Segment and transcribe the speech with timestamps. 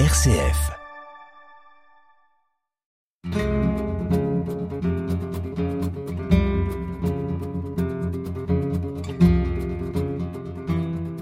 [0.00, 0.72] RCF.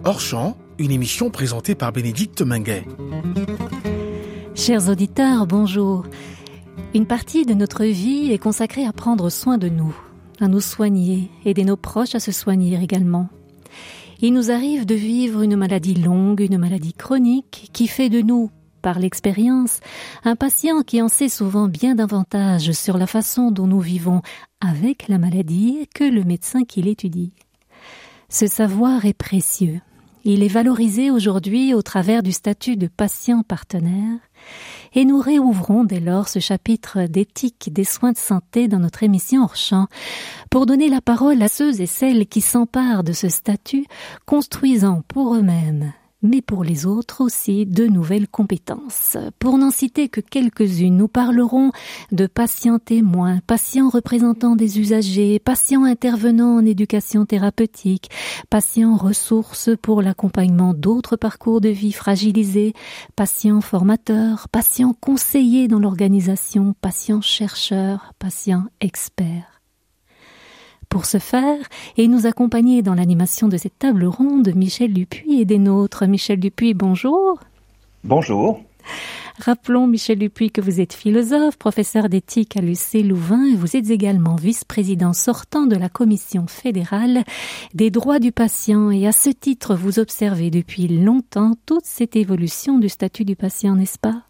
[0.04, 2.86] Hors champ, une émission présentée par Bénédicte Minguet.
[4.54, 6.06] Chers auditeurs, bonjour.
[6.94, 9.94] Une partie de notre vie est consacrée à prendre soin de nous,
[10.40, 13.28] à nous soigner, aider nos proches à se soigner également.
[14.22, 18.50] Il nous arrive de vivre une maladie longue, une maladie chronique, qui fait de nous,
[18.82, 19.80] par l'expérience,
[20.24, 24.20] un patient qui en sait souvent bien davantage sur la façon dont nous vivons
[24.60, 27.32] avec la maladie que le médecin qui l'étudie.
[28.28, 29.80] Ce savoir est précieux.
[30.24, 34.18] Il est valorisé aujourd'hui au travers du statut de patient partenaire
[34.94, 39.42] et nous réouvrons dès lors ce chapitre d'éthique des soins de santé dans notre émission
[39.42, 39.88] hors champ
[40.48, 43.84] pour donner la parole à ceux et celles qui s'emparent de ce statut,
[44.24, 49.16] construisant pour eux-mêmes mais pour les autres aussi de nouvelles compétences.
[49.38, 51.72] Pour n'en citer que quelques-unes, nous parlerons
[52.12, 58.10] de patients témoins, patients représentants des usagers, patients intervenants en éducation thérapeutique,
[58.50, 62.74] patients ressources pour l'accompagnement d'autres parcours de vie fragilisés,
[63.16, 69.61] patients formateurs, patients conseillers dans l'organisation, patients chercheurs, patients experts.
[70.92, 71.56] Pour ce faire,
[71.96, 76.06] et nous accompagner dans l'animation de cette table ronde, Michel Dupuis et des nôtres.
[76.06, 77.40] Michel Dupuis, bonjour.
[78.04, 78.62] Bonjour.
[79.38, 83.88] Rappelons, Michel Dupuis, que vous êtes philosophe, professeur d'éthique à l'UC Louvain et vous êtes
[83.88, 87.24] également vice-président sortant de la Commission fédérale
[87.72, 92.78] des droits du patient et à ce titre, vous observez depuis longtemps toute cette évolution
[92.78, 94.24] du statut du patient, n'est-ce pas?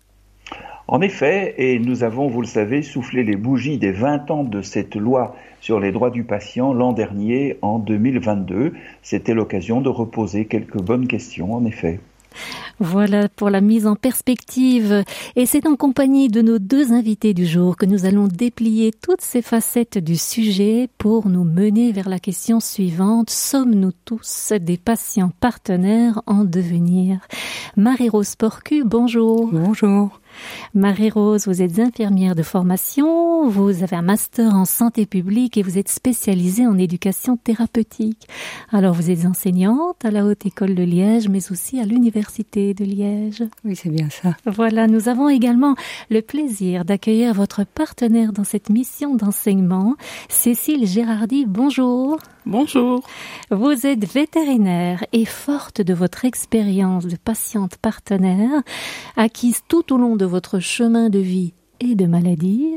[0.93, 4.61] En effet, et nous avons, vous le savez, soufflé les bougies des 20 ans de
[4.61, 8.75] cette loi sur les droits du patient l'an dernier, en 2022.
[9.01, 11.99] C'était l'occasion de reposer quelques bonnes questions, en effet.
[12.79, 15.03] Voilà pour la mise en perspective.
[15.35, 19.23] Et c'est en compagnie de nos deux invités du jour que nous allons déplier toutes
[19.23, 23.31] ces facettes du sujet pour nous mener vers la question suivante.
[23.31, 27.21] Sommes-nous tous des patients partenaires en devenir?
[27.79, 29.49] Marie-Rose Porcu, bonjour.
[29.51, 30.21] Bonjour.
[30.75, 35.79] Marie-Rose, vous êtes infirmière de formation, vous avez un master en santé publique et vous
[35.79, 38.29] êtes spécialisée en éducation thérapeutique.
[38.71, 42.85] Alors vous êtes enseignante à la Haute École de Liège, mais aussi à l'Université de
[42.85, 43.45] Liège.
[43.65, 44.37] Oui, c'est bien ça.
[44.47, 45.75] Voilà, nous avons également
[46.11, 49.97] le plaisir d'accueillir votre partenaire dans cette mission d'enseignement,
[50.29, 51.45] Cécile Gérardi.
[51.47, 52.19] Bonjour.
[52.45, 53.03] Bonjour.
[53.51, 58.63] Vous êtes vétérinaire et forte de votre expérience de patiente partenaire,
[59.17, 62.77] acquise tout au long de votre chemin de vie et de maladie,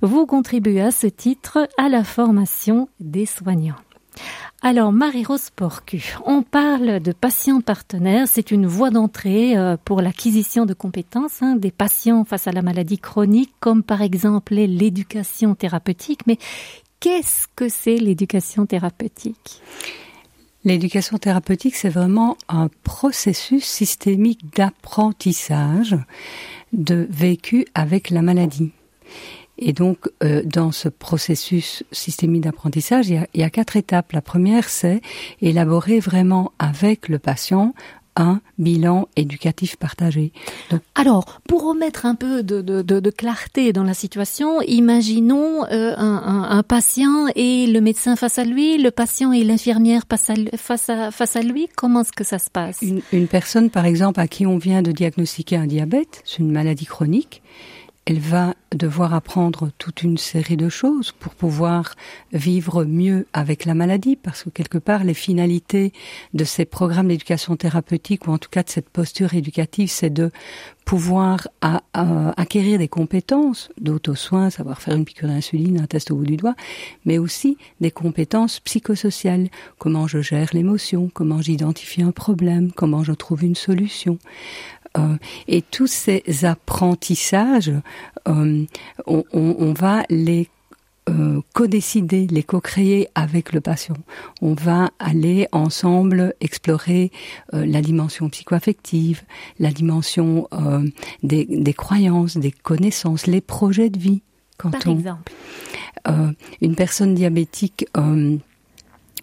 [0.00, 3.76] vous contribuez à ce titre à la formation des soignants.
[4.64, 8.28] Alors, Marie-Rose Porcu, on parle de patients partenaires.
[8.28, 12.62] C'est une voie d'entrée euh, pour l'acquisition de compétences hein, des patients face à la
[12.62, 16.20] maladie chronique, comme par exemple l'éducation thérapeutique.
[16.26, 16.38] Mais
[17.02, 19.60] Qu'est-ce que c'est l'éducation thérapeutique?
[20.62, 25.96] L'éducation thérapeutique, c'est vraiment un processus systémique d'apprentissage
[26.72, 28.72] de vécu avec la maladie.
[29.58, 34.12] Et donc, euh, dans ce processus systémique d'apprentissage, il, il, y a quatre étapes.
[34.12, 35.00] La première, c'est
[35.40, 37.74] élaborer vraiment avec le patient
[38.16, 40.32] un bilan éducatif partagé.
[40.94, 46.46] Alors, pour remettre un peu de, de, de, clarté dans la situation, imaginons euh, un,
[46.50, 50.90] un, patient et le médecin face à lui, le patient et l'infirmière face à, face,
[50.90, 51.68] à, face à lui.
[51.76, 52.78] Comment est-ce que ça se passe?
[52.82, 56.52] Une, une personne, par exemple, à qui on vient de diagnostiquer un diabète, c'est une
[56.52, 57.42] maladie chronique,
[58.04, 61.94] elle va devoir apprendre toute une série de choses pour pouvoir
[62.32, 65.92] vivre mieux avec la maladie, parce que quelque part, les finalités
[66.34, 70.30] de ces programmes d'éducation thérapeutique, ou en tout cas de cette posture éducative, c'est de
[70.84, 71.46] pouvoir
[71.92, 76.56] acquérir des compétences d'auto-soin, savoir faire une piqûre d'insuline, un test au bout du doigt,
[77.04, 79.48] mais aussi des compétences psychosociales,
[79.78, 84.18] comment je gère l'émotion, comment j'identifie un problème, comment je trouve une solution.
[84.98, 85.16] Euh,
[85.48, 87.72] et tous ces apprentissages,
[88.28, 88.64] euh,
[89.06, 90.48] on, on, on, va les
[91.08, 93.96] euh, co-décider, les co-créer avec le patient.
[94.40, 97.10] On va aller ensemble explorer
[97.54, 99.22] euh, la dimension psychoaffective,
[99.58, 100.48] la dimension
[101.22, 104.22] des, des, croyances, des connaissances, les projets de vie.
[104.58, 105.32] Quand Par on, exemple
[106.60, 107.86] Une personne diabétique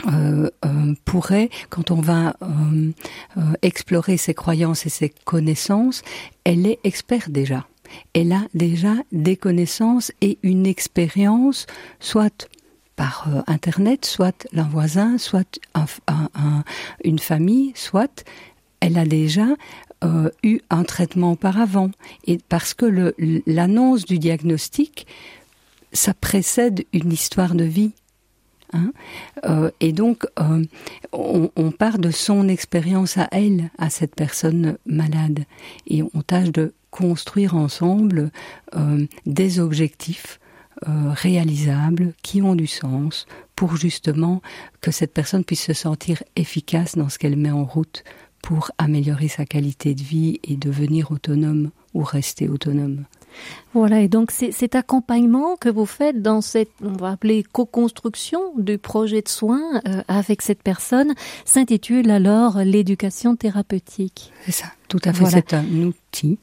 [0.07, 2.91] euh, euh, pourrait, quand on va euh,
[3.37, 6.01] euh, explorer ses croyances et ses connaissances,
[6.43, 7.67] elle est experte déjà.
[8.13, 11.65] Elle a déjà des connaissances et une expérience,
[11.99, 12.47] soit
[12.95, 16.63] par euh, Internet, soit l'un voisin, soit un, un,
[17.03, 18.25] une famille, soit
[18.79, 19.47] elle a déjà
[20.03, 21.91] euh, eu un traitement auparavant.
[22.25, 23.13] Et parce que
[23.47, 25.07] l'annonce du diagnostic,
[25.93, 27.91] ça précède une histoire de vie.
[28.73, 28.91] Hein
[29.45, 30.63] euh, et donc, euh,
[31.11, 35.45] on, part de son expérience à elle, à cette personne malade,
[35.87, 38.31] et on tâche de construire ensemble
[38.75, 40.39] euh, des objectifs
[40.85, 44.41] réalisables qui ont du sens pour justement
[44.79, 48.05] que cette personne puisse se sentir efficace dans ce qu'elle met en route
[48.41, 53.03] pour améliorer sa qualité de vie et devenir autonome ou rester autonome.
[53.73, 58.77] Voilà, et donc cet accompagnement que vous faites dans cette, on va appeler co-construction du
[58.77, 61.13] projet de soins euh, avec cette personne
[61.45, 64.31] s'intitule alors l'éducation thérapeutique.
[64.45, 66.39] C'est ça, tout à fait, c'est un outil.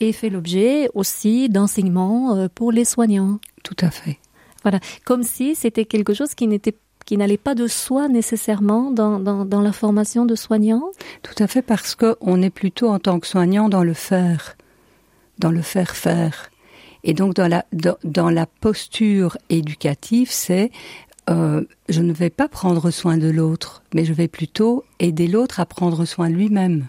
[0.00, 3.38] Et fait l'objet aussi d'enseignements euh, pour les soignants.
[3.62, 4.18] Tout à fait.
[4.62, 6.76] Voilà, comme si c'était quelque chose qui n'était
[7.06, 10.90] qui n'allait pas de soi nécessairement dans, dans, dans, la formation de soignants
[11.22, 14.56] Tout à fait, parce qu'on est plutôt en tant que soignant dans le faire
[15.38, 16.50] dans le faire faire.
[17.04, 20.70] Et donc dans la, dans, dans la posture éducative, c'est
[21.28, 25.60] euh, je ne vais pas prendre soin de l'autre, mais je vais plutôt aider l'autre
[25.60, 26.86] à prendre soin de lui-même.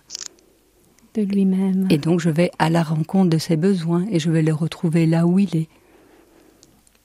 [1.15, 1.87] De lui-même.
[1.89, 5.05] Et donc je vais à la rencontre de ses besoins et je vais le retrouver
[5.05, 5.69] là où il est.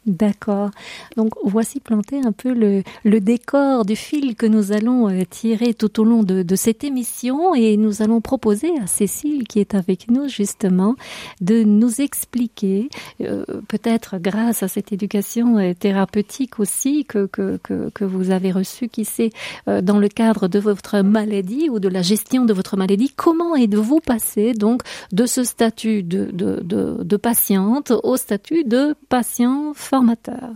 [0.04, 0.70] D'accord.
[1.16, 6.00] Donc voici planté un peu le, décor du fil que nous allons euh, tirer tout
[6.00, 10.10] au long de, de, cette émission et nous allons proposer à Cécile qui est avec
[10.10, 10.96] nous justement
[11.40, 12.88] de nous expliquer,
[13.20, 18.88] euh, peut-être grâce à cette éducation euh, thérapeutique aussi que, que, que, vous avez reçue,
[18.88, 19.30] qui sait,
[19.66, 24.00] dans le cadre de votre maladie ou de la gestion de votre maladie, comment êtes-vous
[24.00, 24.82] passé donc
[25.12, 30.54] de ce statut de, de, de, de patiente au statut de patient formateur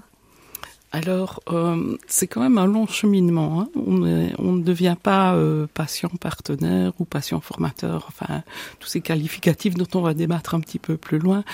[0.93, 3.61] alors, euh, c'est quand même un long cheminement.
[3.61, 3.69] Hein.
[3.75, 8.43] On, est, on, ne devient pas euh, patient partenaire ou patient formateur, enfin,
[8.79, 11.45] tous ces qualificatifs dont on va débattre un petit peu plus loin,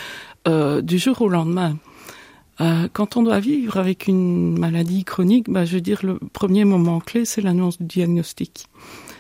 [0.47, 1.77] euh, du jour au lendemain.
[2.93, 7.01] Quand on doit vivre avec une maladie chronique, bah, je veux dire, le premier moment
[7.01, 8.69] clé, c'est l'annonce du diagnostic.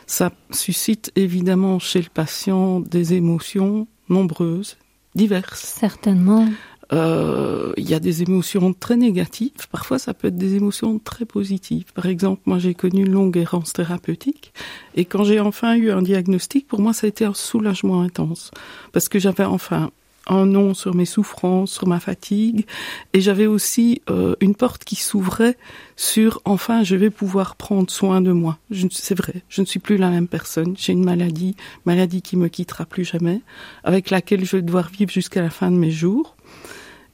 [0.06, 4.76] Ça suscite évidemment chez le patient des émotions nombreuses,
[5.16, 5.60] diverses.
[5.60, 6.46] Certainement.
[6.92, 9.68] Euh, il y a des émotions très négatives.
[9.70, 11.92] Parfois, ça peut être des émotions très positives.
[11.94, 14.52] Par exemple, moi, j'ai connu une longue errance thérapeutique.
[14.94, 18.50] Et quand j'ai enfin eu un diagnostic, pour moi, ça a été un soulagement intense.
[18.92, 19.90] Parce que j'avais enfin
[20.28, 22.66] un nom sur mes souffrances, sur ma fatigue,
[23.12, 25.56] et j'avais aussi euh, une porte qui s'ouvrait
[25.96, 28.58] sur enfin je vais pouvoir prendre soin de moi.
[28.90, 30.74] C'est vrai, je ne suis plus la même personne.
[30.78, 31.56] J'ai une maladie,
[31.86, 33.40] maladie qui me quittera plus jamais,
[33.82, 36.36] avec laquelle je vais devoir vivre jusqu'à la fin de mes jours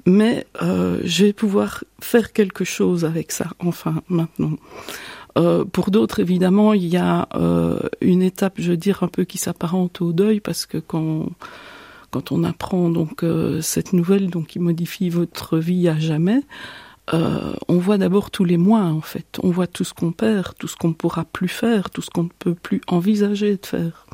[0.08, 4.52] mais euh, je vais pouvoir faire quelque chose avec ça, enfin, maintenant.
[5.36, 9.24] Euh, pour d'autres, évidemment, il y a euh, une étape, je veux dire, un peu
[9.24, 11.30] qui s'apparente au deuil, parce que quand,
[12.30, 13.24] on apprend donc
[13.60, 16.42] cette nouvelle qui modifie votre vie à jamais,
[17.14, 19.38] euh, on voit d'abord tous les mois, en fait.
[19.42, 22.10] On voit tout ce qu'on perd, tout ce qu'on ne pourra plus faire, tout ce
[22.10, 24.06] qu'on ne peut plus envisager de faire.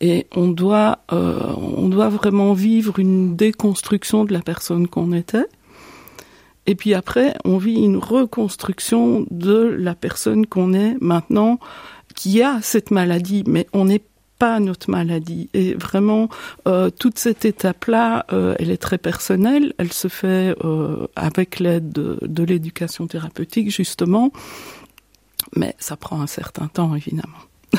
[0.00, 5.46] Et on doit euh, on doit vraiment vivre une déconstruction de la personne qu'on était.
[6.66, 11.58] Et puis après on vit une reconstruction de la personne qu'on est maintenant
[12.14, 13.42] qui a cette maladie.
[13.46, 14.04] Mais on n'est
[14.38, 15.48] pas notre maladie.
[15.54, 16.28] Et vraiment
[16.66, 19.74] euh, toute cette étape là euh, elle est très personnelle.
[19.78, 24.32] Elle se fait euh, avec l'aide de, l'éducation thérapeutique justement.
[25.56, 27.38] Mais ça prend un certain temps évidemment.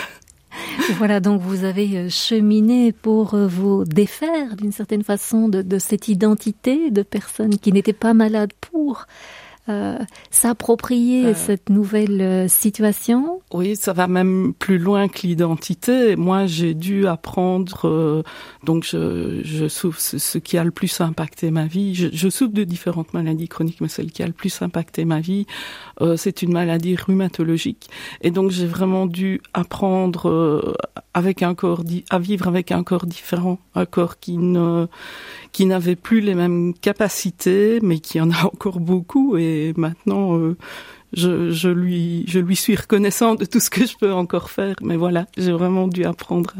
[0.97, 6.89] Voilà, donc vous avez cheminé pour vous défaire d'une certaine façon de, de, cette identité
[6.89, 9.05] de personne qui n'était pas malade pour
[9.69, 9.97] euh,
[10.31, 16.15] s'approprier euh, cette nouvelle euh, situation Oui, ça va même plus loin que l'identité.
[16.15, 18.23] Moi, j'ai dû apprendre, euh,
[18.63, 21.95] donc je, je souffre, ce qui a le plus impacté ma vie.
[21.95, 25.19] Je, je, souffre de différentes maladies chroniques, mais celle qui a le plus impacté ma
[25.19, 25.45] vie,
[26.01, 27.89] euh, c'est une maladie rhumatologique.
[28.21, 30.73] Et donc, j'ai vraiment dû apprendre euh,
[31.13, 34.87] avec un corps, à vivre avec un corps différent, un corps qui ne
[35.51, 39.37] qui n'avait plus les mêmes capacités, mais qui en a encore beaucoup.
[39.37, 40.57] Et maintenant, euh,
[41.13, 44.75] je, je, lui, je lui suis reconnaissant de tout ce que je peux encore faire.
[44.81, 46.53] Mais voilà, j'ai vraiment dû apprendre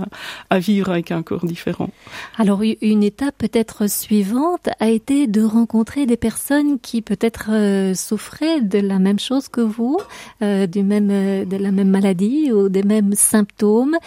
[0.50, 1.89] à, à, vivre avec un corps différent.
[2.38, 8.62] Alors, une étape peut-être suivante a été de rencontrer des personnes qui peut-être euh, souffraient
[8.62, 9.98] de la même chose que vous,
[10.41, 13.98] euh, du même, euh, de la même maladie ou des mêmes symptômes.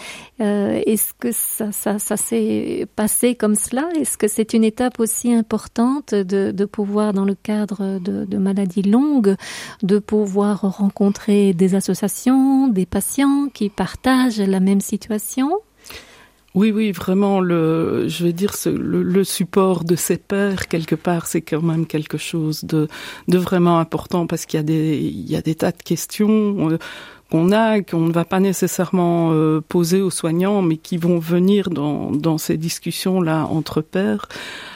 [0.41, 3.87] Euh, Est-ce que ça, ça, ça s'est passé comme cela?
[3.99, 8.37] Est-ce que c'est une étape aussi importante de, de pouvoir, dans le cadre de, de
[8.37, 9.35] maladies longues,
[9.83, 15.51] de pouvoir pouvoir rencontrer des associations, des patients qui partagent la même situation?
[16.55, 21.41] Oui, oui, vraiment, le, je vais dire, le, support de ses pairs, quelque part, c'est
[21.41, 22.87] quand même quelque chose de,
[23.27, 26.71] de vraiment important parce qu'il y a des, il y a des tas de questions
[26.71, 26.79] euh,
[27.29, 31.69] qu'on a, qu'on ne va pas nécessairement euh, poser aux soignants, mais qui vont venir
[31.69, 34.27] dans, dans ces discussions-là entre pairs.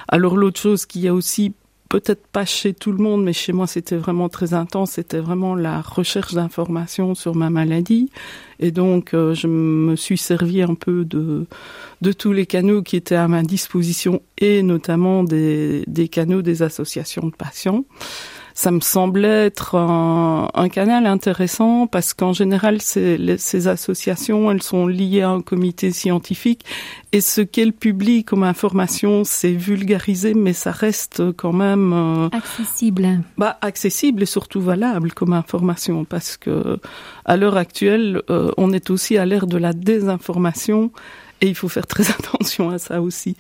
[0.08, 1.54] Alors l'autre chose qu'il y a aussi
[1.90, 4.92] peut-être pas chez tout le monde, mais chez moi c'était vraiment très intense.
[4.92, 8.10] C'était vraiment la recherche d'informations sur ma maladie,
[8.60, 11.46] et donc euh, je me suis servi un peu de
[12.02, 16.62] de tous les canaux qui étaient à ma disposition et notamment des des canaux des
[16.62, 17.86] associations de patients
[18.58, 24.64] ça me semblait être un, un canal intéressant parce qu'en général, ces, ces associations, elles
[24.64, 26.66] sont liées à un comité scientifique
[27.12, 32.30] et ce qu'est le public comme information, c'est vulgarisé, mais ça reste quand même euh,
[32.36, 33.22] accessible.
[33.38, 36.80] Bah, accessible et surtout valable comme information parce que
[37.26, 40.92] à l'heure actuelle, euh, on est aussi à l'ère de la désinformation
[41.42, 43.38] et il faut faire très attention à ça aussi.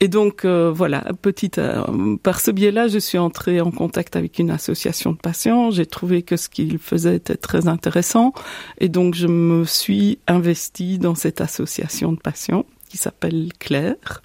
[0.00, 4.38] Et donc euh, voilà, petite euh, par ce biais-là, je suis entrée en contact avec
[4.38, 5.70] une association de patients.
[5.70, 8.32] J'ai trouvé que ce qu'ils faisaient était très intéressant,
[8.78, 14.20] et donc je me suis investie dans cette association de patients qui s'appelle Claire.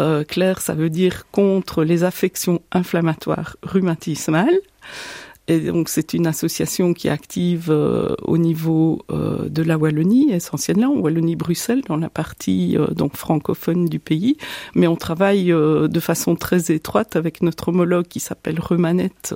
[0.00, 4.58] Euh, Claire, ça veut dire contre les affections inflammatoires rhumatismales.
[5.48, 10.32] Et donc c'est une association qui est active euh, au niveau euh, de la Wallonie
[10.32, 14.36] essentiellement, Wallonie-Bruxelles dans la partie euh, donc francophone du pays,
[14.74, 19.34] mais on travaille de façon très étroite avec notre homologue qui s'appelle Remanette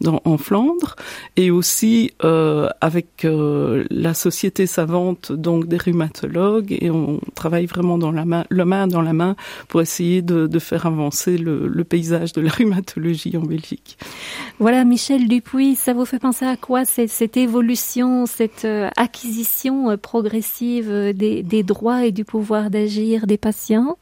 [0.00, 0.96] dans, en Flandre.
[1.36, 6.76] Et aussi avec la société savante donc des rhumatologues.
[6.80, 9.36] Et on travaille vraiment dans la main, le main dans la main
[9.68, 13.98] pour essayer de, de faire avancer le, le paysage de la rhumatologie en Belgique.
[14.58, 19.96] Voilà Michel Dupuis, ça vous fait penser à quoi cette, évolution, cette euh, acquisition euh,
[19.96, 23.98] progressive euh, des, des droits et du pouvoir d'agir des patients?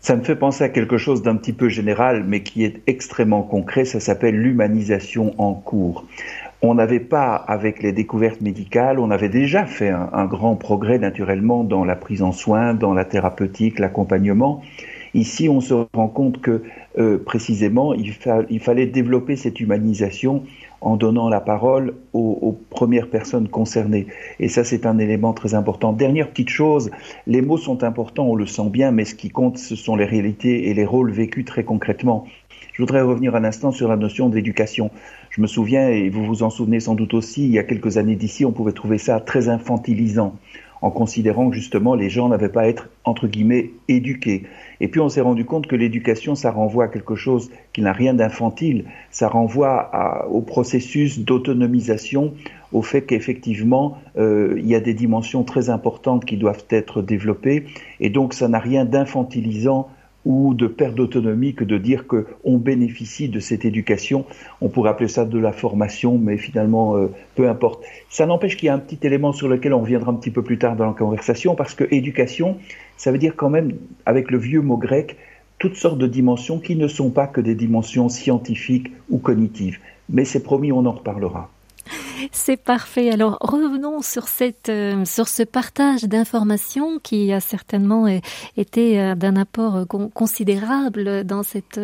[0.00, 3.42] Ça me fait penser à quelque chose d'un petit peu général, mais qui est extrêmement
[3.42, 3.84] concret.
[3.84, 6.06] Ça s'appelle l'humanisation en cours.
[6.62, 10.98] On n'avait pas, avec les découvertes médicales, on avait déjà fait un, un, grand progrès
[10.98, 14.62] naturellement dans la prise en soin, dans la thérapeutique, l'accompagnement.
[15.14, 16.62] Ici, on se rend compte que
[16.98, 18.12] euh, précisément, il,
[18.60, 20.42] fallait développer cette humanisation
[20.80, 24.06] en donnant la parole aux, premières personnes concernées.
[24.38, 25.92] Et ça, c'est un élément très important.
[25.92, 26.90] Dernière petite chose,
[27.26, 30.04] les mots sont importants, on le sent bien, mais ce qui compte, ce sont les
[30.04, 32.26] réalités et les rôles vécus très concrètement.
[32.72, 34.90] Je voudrais revenir un instant sur la notion d'éducation.
[35.30, 37.96] Je me souviens, et vous vous en souvenez sans doute aussi, il y a quelques
[37.96, 40.36] années d'ici, on pouvait trouver ça très infantilisant
[40.80, 44.44] en considérant que justement les gens n'avaient pas à être entre guillemets éduqués.
[44.80, 47.92] Et puis on s'est rendu compte que l'éducation, ça renvoie à quelque chose qui n'a
[47.92, 52.34] rien d'infantile, ça renvoie au processus d'autonomisation,
[52.72, 57.66] au fait qu'effectivement euh, il y a des dimensions très importantes qui doivent être développées,
[58.00, 59.88] et donc ça n'a rien d'infantilisant
[60.28, 64.26] ou de perte d'autonomie que de dire qu'on bénéficie de cette éducation.
[64.60, 67.82] On pourrait appeler ça de la formation, mais finalement, euh, peu importe.
[68.10, 70.42] Ça n'empêche qu'il y a un petit élément sur lequel on reviendra un petit peu
[70.42, 72.58] plus tard dans la conversation, parce que éducation,
[72.98, 73.72] ça veut dire quand même,
[74.04, 75.16] avec le vieux mot grec,
[75.58, 79.78] toutes sortes de dimensions qui ne sont pas que des dimensions scientifiques ou cognitives.
[80.10, 81.50] Mais c'est promis, on en reparlera.
[82.32, 83.10] C'est parfait.
[83.10, 88.06] Alors revenons sur cette euh, sur ce partage d'informations qui a certainement
[88.56, 91.80] été euh, d'un apport euh, considérable dans cette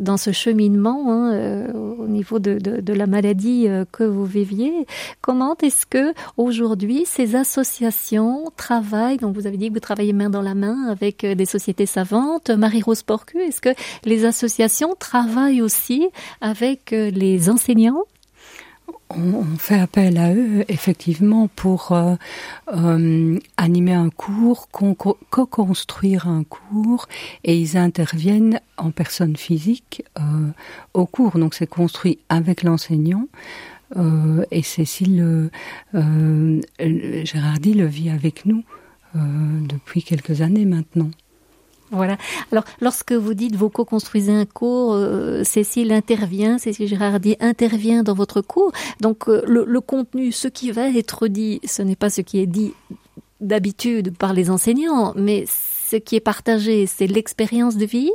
[0.00, 4.86] dans ce cheminement hein, au niveau de, de, de, la maladie que vous viviez.
[5.20, 9.18] Comment est-ce que aujourd'hui ces associations travaillent?
[9.18, 12.50] Donc vous avez dit que vous travaillez main dans la main avec des sociétés savantes.
[12.50, 16.08] Marie-Rose Porcu, est-ce que les associations travaillent aussi
[16.40, 18.04] avec les enseignants?
[19.10, 22.14] On, fait appel à eux effectivement pour euh,
[22.74, 27.06] euh, animer un cours, co-construire un cours,
[27.44, 30.22] et ils interviennent en personne physique euh,
[30.94, 31.38] au cours.
[31.38, 33.28] Donc c'est construit avec l'enseignant.
[34.50, 35.50] et Cécile
[35.92, 38.64] Gérardi le vit avec nous
[39.14, 41.10] depuis quelques années maintenant.
[41.94, 42.16] Voilà.
[42.52, 48.14] Alors, lorsque vous dites vous co-construisez un cours, euh, Cécile intervient, Cécile Gérardi intervient dans
[48.14, 48.72] votre cours.
[49.00, 52.46] Donc, euh, le, contenu, ce qui va être dit, ce n'est pas ce qui est
[52.46, 52.72] dit
[53.40, 58.10] d'habitude par les enseignants, mais ce qui est partagé, c'est l'expérience de vie?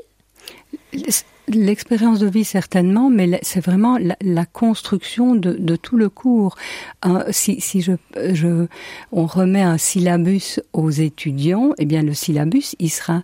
[1.50, 6.56] L'expérience de vie certainement, mais c'est vraiment la, construction de, tout le cours.
[7.32, 7.94] si, si je,
[8.34, 8.68] je,
[9.12, 13.24] on remet un syllabus aux étudiants, eh bien le syllabus, il sera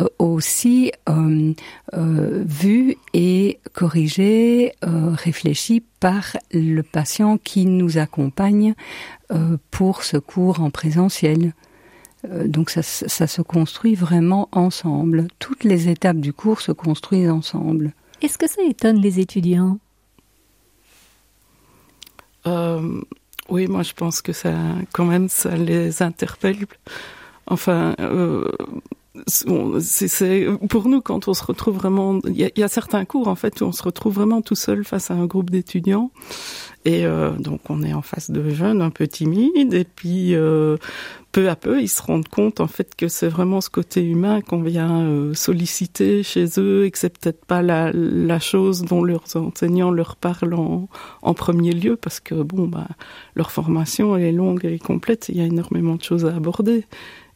[0.00, 1.52] euh, aussi euh,
[1.94, 8.74] euh, vu et corrigé, euh, réfléchi par le patient qui nous accompagne
[9.32, 11.52] euh, pour ce cours en présentiel.
[12.24, 15.28] Euh, donc ça, ça se construit vraiment ensemble.
[15.38, 17.92] Toutes les étapes du cours se construisent ensemble.
[18.22, 19.78] Est-ce que ça étonne les étudiants?
[22.46, 23.00] Euh,
[23.48, 24.54] Oui, moi je pense que ça,
[24.92, 26.66] quand même, ça les interpelle.
[27.46, 28.50] Enfin, euh,
[29.26, 33.36] c'est pour nous quand on se retrouve vraiment, il y, y, a certains cours en
[33.36, 36.10] fait où on se retrouve vraiment tout seul face à un groupe d'étudiants.
[36.84, 39.72] Et euh, donc on est en face de jeunes un peu timides.
[39.72, 40.76] Et puis euh,
[41.30, 44.40] peu à peu ils se rendent compte en fait que c'est vraiment ce côté humain
[44.40, 49.02] qu'on vient euh, solliciter chez eux et que c'est peut-être pas la, la, chose dont
[49.02, 50.88] leurs enseignants leur parlent en,
[51.22, 52.88] en premier lieu parce que bon bah
[53.34, 55.28] leur formation elle est longue et complète.
[55.28, 56.84] Il y a énormément de choses à aborder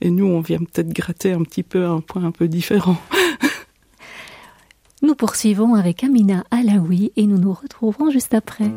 [0.00, 2.96] et nous on vient peut-être gratter un petit peu un point un peu différent.
[5.00, 8.72] Nous poursuivons avec Amina Alaoui et nous nous retrouverons juste après.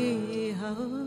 [0.00, 0.99] 里好。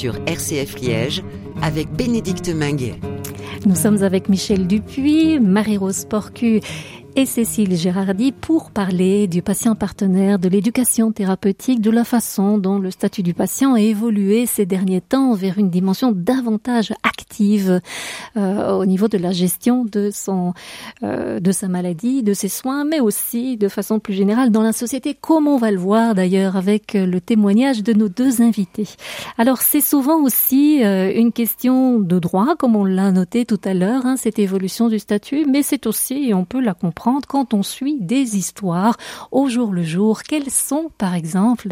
[0.00, 1.22] Sur RCF Liège
[1.60, 2.94] avec Bénédicte Minguet.
[3.66, 6.62] Nous sommes avec Michel Dupuis, Marie-Rose Porcu
[7.20, 12.78] et Cécile Gérardi pour parler du patient partenaire, de l'éducation thérapeutique, de la façon dont
[12.78, 17.82] le statut du patient a évolué ces derniers temps vers une dimension davantage active
[18.38, 20.54] euh, au niveau de la gestion de son
[21.02, 24.72] euh, de sa maladie, de ses soins, mais aussi de façon plus générale dans la
[24.72, 28.88] société, comme on va le voir d'ailleurs avec le témoignage de nos deux invités.
[29.36, 33.74] Alors c'est souvent aussi euh, une question de droit, comme on l'a noté tout à
[33.74, 37.62] l'heure, hein, cette évolution du statut, mais c'est aussi, on peut la comprendre, quand on
[37.62, 38.96] suit des histoires
[39.32, 40.22] au jour le jour.
[40.22, 41.68] Quelles sont, par exemple,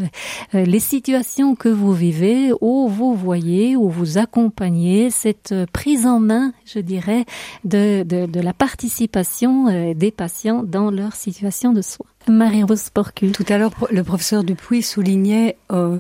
[0.54, 6.20] euh, les situations que vous vivez où vous voyez, où vous accompagnez cette prise en
[6.20, 7.24] main, je dirais,
[7.64, 8.04] de,
[8.40, 12.06] la participation euh, des patients dans leur situation de soins?
[12.28, 13.32] Marie-Rose Porcul.
[13.32, 15.98] Tout à l'heure, le professeur Dupuis soulignait euh,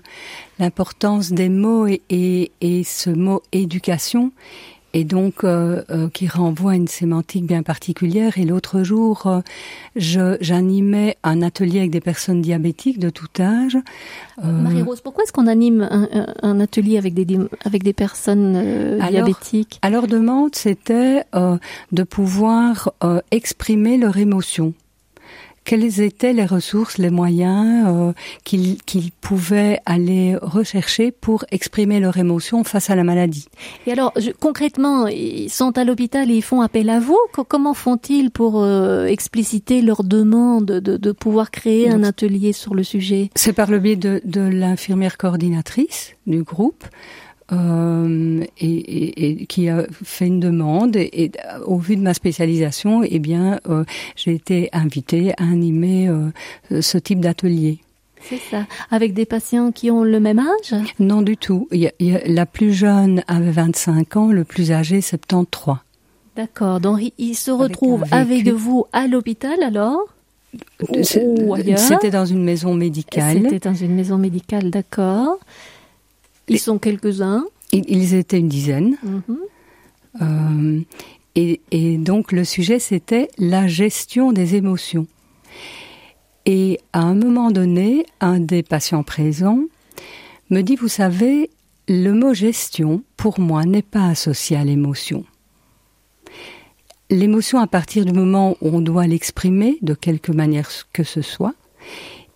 [0.58, 2.50] l'importance des mots et,
[2.84, 4.32] ce mot éducation
[4.94, 8.38] et donc euh, euh, qui renvoie à une sémantique bien particulière.
[8.38, 13.76] Et l'autre jour, euh, j'animais un atelier avec des personnes diabétiques de tout âge.
[14.44, 16.08] Euh, Marie-Rose, pourquoi est-ce qu'on anime un,
[16.42, 19.78] un, atelier avec des, avec des personnes alors, diabétiques?
[19.82, 21.24] À leur demande, c'était
[21.92, 22.92] de pouvoir
[23.30, 24.74] exprimer leur émotion
[25.68, 28.12] quelles étaient les ressources, les moyens euh,
[28.46, 33.48] qu'ils pouvaient aller rechercher pour exprimer leur émotion face à la maladie?
[33.86, 37.18] Et alors, je, concrètement, ils sont à l'hôpital et ils font appel à vous.
[37.48, 42.74] Comment font-ils pour euh, expliciter leur demande de, de pouvoir créer Donc, un atelier sur
[42.74, 43.28] le sujet?
[43.34, 46.86] C'est par le biais de, de l'infirmière coordinatrice du groupe
[47.50, 50.96] euh, et, et, et, qui a fait une demande.
[50.96, 51.32] Et, et,
[51.64, 53.84] au vu de ma spécialisation, eh bien, euh,
[54.16, 56.30] j'ai été invitée à animer euh,
[56.80, 57.78] ce type d'atelier.
[58.20, 58.66] C'est ça.
[58.90, 60.74] Avec des patients qui ont le même âge?
[60.98, 61.68] Non du tout.
[61.70, 65.00] Il y a, il y a, la plus jeune avait 25 ans, le plus âgé
[65.00, 65.76] 73.
[66.36, 66.80] D'accord.
[66.80, 70.00] Donc il se retrouve avec, avec vous à l'hôpital alors?
[71.02, 73.40] C'était dans une maison médicale.
[73.42, 75.38] C'était dans une maison médicale, d'accord.
[76.48, 77.44] Ils sont quelques-uns.
[77.72, 78.96] Ils étaient une dizaine.
[79.04, 79.36] -hmm.
[80.22, 80.80] euh,
[81.34, 85.06] et, et, donc le sujet, c'était la gestion des émotions.
[86.46, 89.62] Et à un moment donné, un des patients présents
[90.50, 91.50] me dit, vous savez,
[91.88, 95.24] le mot gestion, pour moi, n'est pas associé à l'émotion.
[97.10, 101.54] L'émotion, à partir du moment où on doit l'exprimer, de quelque manière que ce soit,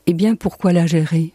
[0.06, 1.32] eh bien, pourquoi la gérer?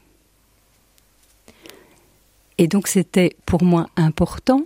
[2.58, 4.64] Et donc c'était pour moi important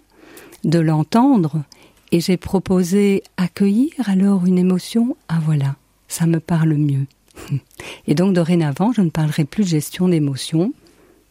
[0.63, 1.63] de l'entendre
[2.11, 5.15] et j'ai proposé accueillir alors une émotion.
[5.27, 5.75] Ah voilà,
[6.07, 7.07] ça me parle mieux.
[8.07, 10.73] Et donc dorénavant, je ne parlerai plus de gestion d'émotions,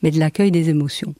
[0.02, 1.14] mais de l'accueil des émotions.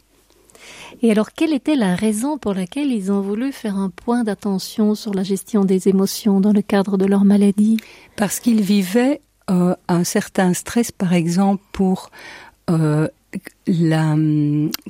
[1.02, 4.94] Et alors, quelle était la raison pour laquelle ils ont voulu faire un point d'attention
[4.94, 7.78] sur la gestion des émotions dans le cadre de leur maladie?
[8.16, 12.10] Parce qu'ils vivaient euh, un certain stress, par exemple, pour
[12.68, 13.08] euh,
[13.66, 14.16] la,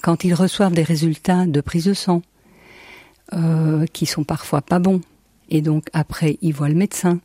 [0.02, 2.22] quand ils reçoivent des résultats de prise de sang
[3.32, 5.00] euh, qui sont parfois pas bons,
[5.48, 7.20] et donc après ils voient le médecin.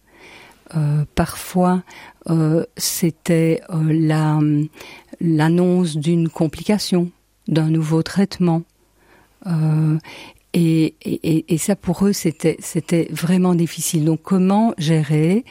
[0.75, 1.83] Euh, parfois,
[2.29, 4.39] euh, c'était euh, la
[5.21, 7.11] l'annonce d'une complication,
[7.47, 8.63] d'un nouveau traitement,
[9.45, 9.97] euh,
[10.53, 14.05] et, et, et ça pour eux c'était vraiment difficile.
[14.05, 15.45] Donc comment gérer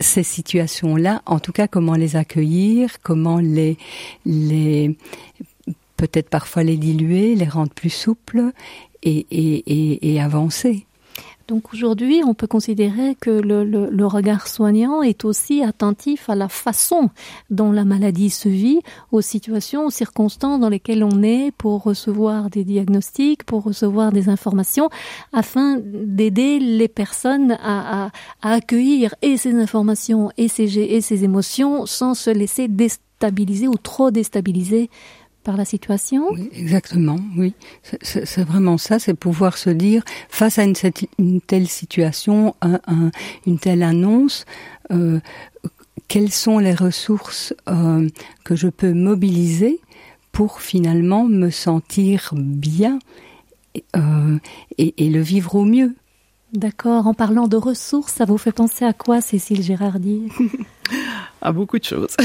[0.00, 3.76] ces situations-là, en tout cas comment les accueillir, comment les,
[4.26, 4.96] les
[5.96, 8.50] peut-être parfois les diluer, les rendre plus souples
[9.02, 10.86] et, et, et, et avancer.
[11.46, 16.34] Donc aujourd'hui, on peut considérer que le, le, le, regard soignant est aussi attentif à
[16.34, 17.10] la façon
[17.50, 18.80] dont la maladie se vit,
[19.12, 24.30] aux situations, aux circonstances dans lesquelles on est pour recevoir des diagnostics, pour recevoir des
[24.30, 24.88] informations,
[25.34, 31.24] afin d'aider les personnes à, à, à, accueillir et ces informations et ces, et ces
[31.24, 34.88] émotions sans se laisser déstabiliser ou trop déstabiliser
[35.44, 36.26] par la situation?
[36.32, 37.54] Oui, Exactement, oui.
[38.02, 42.80] C'est vraiment ça, c'est pouvoir se dire, face à une, cette, une telle situation, un,
[42.86, 43.10] un,
[43.46, 44.44] une telle annonce,
[44.90, 45.20] euh,
[46.08, 48.08] quelles sont les ressources euh,
[48.44, 49.80] que je peux mobiliser
[50.32, 52.98] pour finalement me sentir bien
[53.96, 54.38] euh,
[54.78, 55.94] et, et le vivre au mieux?
[56.52, 57.08] D'accord.
[57.08, 60.28] En parlant de ressources, ça vous fait penser à quoi, Cécile Gérardi
[61.42, 62.16] À beaucoup de choses.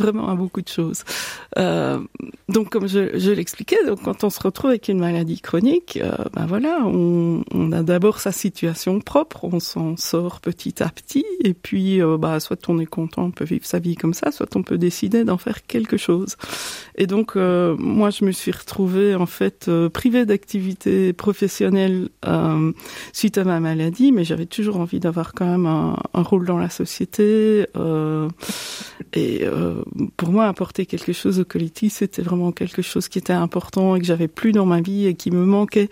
[0.00, 1.04] Vraiment à beaucoup de choses.
[1.58, 2.00] Euh,
[2.48, 6.46] donc, comme je, l'expliquais, donc quand on se retrouve avec une maladie chronique, euh, ben
[6.46, 12.02] voilà, on, a d'abord sa situation propre, on s'en sort petit à petit, et puis,
[12.02, 14.62] euh, bah, soit on est content, on peut vivre sa vie comme ça, soit on
[14.62, 16.36] peut décider d'en faire quelque chose.
[16.96, 22.08] Et donc, moi, je me suis retrouvée en fait privée d'activité professionnelle
[23.12, 26.68] suite à ma maladie, mais j'avais toujours envie d'avoir quand même un, rôle dans la
[26.68, 27.66] société.
[29.14, 29.46] Et
[30.16, 34.00] pour moi, apporter quelque chose au collectif, c'était vraiment quelque chose qui était important et
[34.00, 35.88] que j'avais plus dans ma vie et qui me manquait.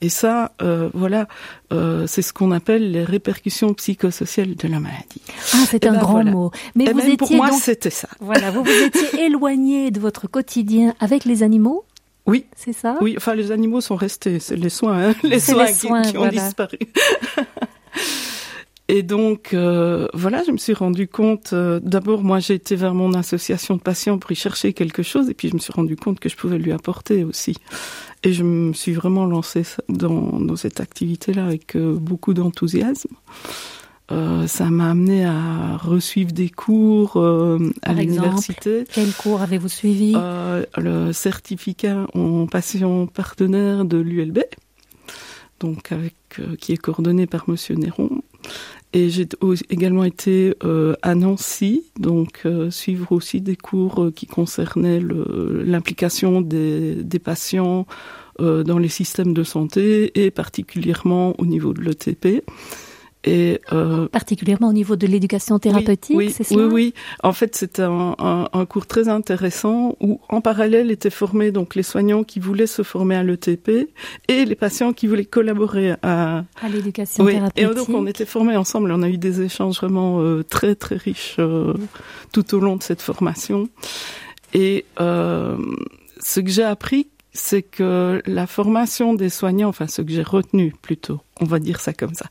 [0.00, 1.28] Et ça, euh, voilà,
[1.72, 5.20] euh, c'est ce qu'on appelle les répercussions psychosociales de la maladie.
[5.54, 6.30] Ah, c'est un ben grand voilà.
[6.30, 6.50] mot.
[6.74, 8.08] Mais Et vous même étiez pour moi, donc, c'était ça.
[8.20, 11.84] voilà, vous vous étiez éloigné de votre quotidien avec les animaux,
[12.26, 12.96] Oui, c'est ça?
[13.00, 13.14] Oui.
[13.16, 14.38] Enfin, les animaux sont restés.
[14.40, 16.42] C'est les soins, hein, les soins, les qui- soins, qui, ont voilà.
[16.42, 16.78] disparu.
[18.94, 21.54] Et donc, euh, voilà, je me suis rendu compte.
[21.54, 25.30] euh, D'abord, moi, j'ai été vers mon association de patients pour y chercher quelque chose,
[25.30, 27.56] et puis je me suis rendu compte que je pouvais lui apporter aussi.
[28.22, 33.14] Et je me suis vraiment lancée dans, dans cette activité-là avec euh, beaucoup d'enthousiasme.
[34.46, 38.84] Ça m'a amené à resuivre des cours à l'université.
[38.92, 40.12] Quel cours avez-vous suivi?
[40.76, 44.40] Le certificat en patient partenaire de l'ULB,
[45.60, 46.14] donc avec
[46.60, 48.20] qui est coordonné par Monsieur Néron.
[48.94, 49.26] Et j'ai
[49.70, 56.42] également été euh, à Nancy, donc euh, suivre aussi des cours euh, qui concernaient l'implication
[56.42, 57.86] des, des patients
[58.40, 62.44] euh, dans les systèmes de santé et particulièrement au niveau de l'ETP.
[63.24, 66.94] Et euh, Particulièrement au niveau de l'éducation thérapeutique, oui, c'est oui, cela oui, oui.
[67.22, 71.76] En fait, c'était un, un, un cours très intéressant où, en parallèle, étaient formés donc
[71.76, 73.90] les soignants qui voulaient se former à l'ETP
[74.28, 76.44] et les patients qui voulaient collaborer à.
[76.60, 77.32] À l'éducation Oui.
[77.32, 77.76] Et thérapeutique.
[77.76, 78.90] donc, on était formés ensemble.
[78.90, 81.74] On a eu des échanges vraiment euh, très très riches euh,
[82.32, 83.68] tout au long de cette formation.
[84.54, 85.56] Et euh,
[86.20, 90.74] ce que j'ai appris, c'est que la formation des soignants, enfin ce que j'ai retenu
[90.82, 92.26] plutôt, on va dire ça comme ça,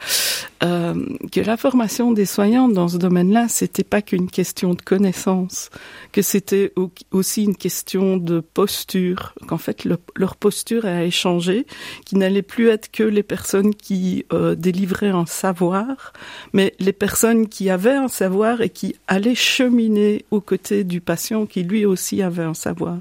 [0.64, 0.96] euh,
[1.32, 5.70] que la formation des soignants dans ce domaine-là, c'était pas qu'une question de connaissance,
[6.12, 11.66] que c'était au- aussi une question de posture, qu'en fait le- leur posture a échangé,
[12.06, 16.14] qu'ils n'allaient plus être que les personnes qui euh, délivraient un savoir,
[16.54, 21.46] mais les personnes qui avaient un savoir et qui allaient cheminer aux côtés du patient
[21.46, 22.98] qui lui aussi avait un savoir.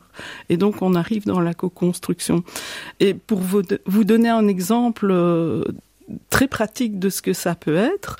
[0.49, 2.43] Et donc on arrive dans la co-construction.
[2.99, 5.63] Et pour vous, vous donner un exemple euh,
[6.29, 8.17] très pratique de ce que ça peut être.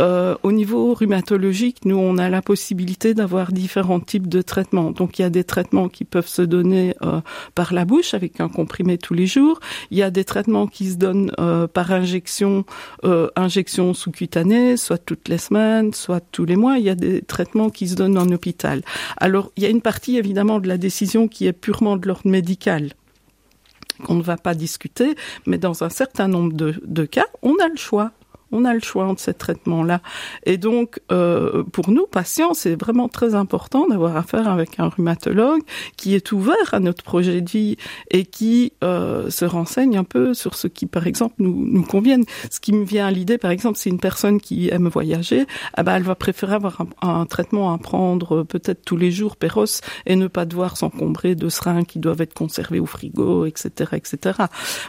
[0.00, 4.90] Euh, au niveau rhumatologique, nous, on a la possibilité d'avoir différents types de traitements.
[4.90, 7.20] Donc, il y a des traitements qui peuvent se donner euh,
[7.54, 9.60] par la bouche avec un comprimé tous les jours.
[9.90, 12.64] Il y a des traitements qui se donnent euh, par injection,
[13.04, 16.78] euh, injection sous-cutanée, soit toutes les semaines, soit tous les mois.
[16.78, 18.82] Il y a des traitements qui se donnent en hôpital.
[19.16, 22.28] Alors, il y a une partie évidemment de la décision qui est purement de l'ordre
[22.28, 22.90] médical
[24.02, 27.76] qu'on ne va pas discuter, mais dans un certain nombre de, cas, on a le
[27.76, 28.12] choix.
[28.52, 30.00] On a le choix entre ces traitements-là.
[30.44, 35.62] Et donc, euh, pour nous, patients, c'est vraiment très important d'avoir affaire avec un rhumatologue
[35.96, 37.76] qui est ouvert à notre projet de vie
[38.10, 42.24] et qui euh, se renseigne un peu sur ce qui, par exemple, nous, nous convienne.
[42.50, 45.82] Ce qui me vient à l'idée, par exemple, c'est une personne qui aime voyager, ah
[45.82, 49.80] ben, elle va préférer avoir un, traitement à prendre euh, peut-être tous les jours, péros,
[50.06, 54.38] et ne pas devoir s'encombrer de seringues qui doivent être conservées au frigo, etc., etc.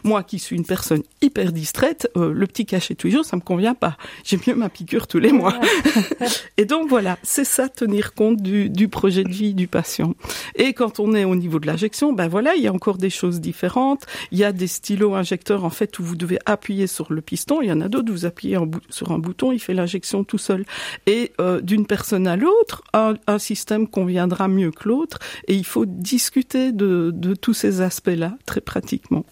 [0.04, 3.36] Moi, qui suis une personne hyper distraite, euh, le petit cachet tous les jours, ça
[3.36, 3.98] me convient pas.
[4.24, 5.58] J'ai mieux ma piqûre tous les mois.
[6.58, 10.14] Et donc voilà, c'est ça tenir compte du, du projet de vie du patient.
[10.56, 13.10] Et quand on est au niveau de l'injection, ben voilà, il y a encore des
[13.10, 14.06] choses différentes.
[14.32, 17.62] Il y a des stylos injecteurs en fait où vous devez appuyer sur le piston.
[17.62, 20.38] Il y en a d'autres, vous appuyez en sur un bouton, il fait l'injection tout
[20.38, 20.66] seul.
[21.06, 25.20] Et euh, d'une personne à l'autre, un, un système conviendra mieux que l'autre.
[25.48, 29.26] Et il faut discuter de, de tous ces aspects-là très pratiquement.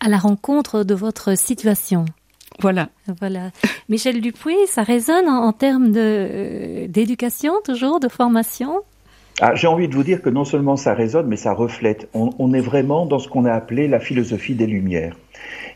[0.00, 2.04] À la rencontre de votre situation.
[2.60, 2.88] Voilà.
[3.20, 3.50] Voilà.
[3.88, 8.80] Michel Dupuis, ça résonne en, en termes de, euh, d'éducation, toujours, de formation?
[9.40, 12.08] Ah, J'ai envie de vous dire que non seulement ça résonne, mais ça reflète.
[12.14, 15.16] On, on est vraiment dans ce qu'on a appelé la philosophie des Lumières.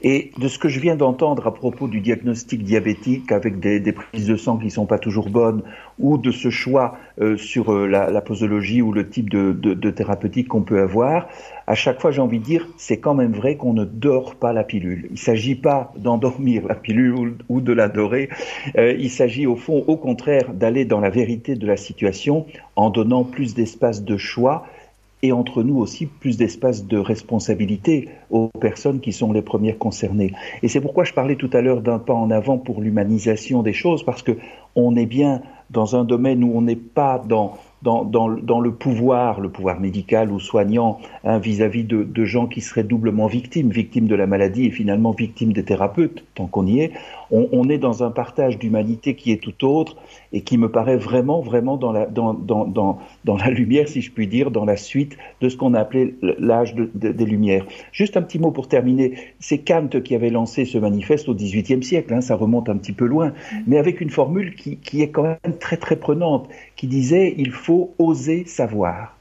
[0.02, 4.26] Et de ce que je viens d'entendre à propos du diagnostic diabétique avec des, prises
[4.26, 5.62] de sang qui sont pas toujours bonnes,
[5.98, 10.62] ou de ce choix euh, sur euh, la, posologie ou le type de, thérapeutique qu'on
[10.62, 11.28] peut avoir,
[11.66, 14.52] à chaque fois j'ai envie de dire, c'est quand même vrai qu'on ne dort pas
[14.52, 15.06] la pilule.
[15.10, 18.28] Il ne s'agit pas d'endormir la pilule ou, ou de l'adorer.
[18.76, 22.90] Euh, il s'agit au fond, au contraire, d'aller dans la vérité de la situation en
[22.90, 24.66] donnant plus d'espace de choix
[25.22, 30.32] et entre nous aussi plus d'espace de responsabilité aux personnes qui sont les premières concernées.
[30.62, 33.72] Et c'est pourquoi je parlais tout à l'heure d'un pas en avant pour l'humanisation des
[33.72, 34.32] choses, parce que
[34.74, 38.72] on est bien dans un domaine où on n'est pas dans dans, dans, dans, le
[38.72, 43.70] pouvoir, le pouvoir médical ou soignant, hein, vis-à-vis de, de, gens qui seraient doublement victimes,
[43.70, 46.90] victimes de la maladie et finalement victimes des thérapeutes, tant qu'on y est.
[47.30, 49.96] On, on, est dans un partage d'humanité qui est tout autre
[50.32, 54.02] et qui me paraît vraiment, vraiment dans la, dans, dans, dans, dans la lumière, si
[54.02, 57.24] je puis dire, dans la suite de ce qu'on a appelé l'âge de, de, des
[57.24, 57.66] Lumières.
[57.92, 59.14] Juste un petit mot pour terminer.
[59.38, 62.92] C'est Kant qui avait lancé ce manifeste au XVIIIe siècle, hein, ça remonte un petit
[62.92, 63.32] peu loin,
[63.68, 67.50] mais avec une formule qui, qui est quand même très, très prenante, qui disait il
[67.50, 69.16] faut oser savoir.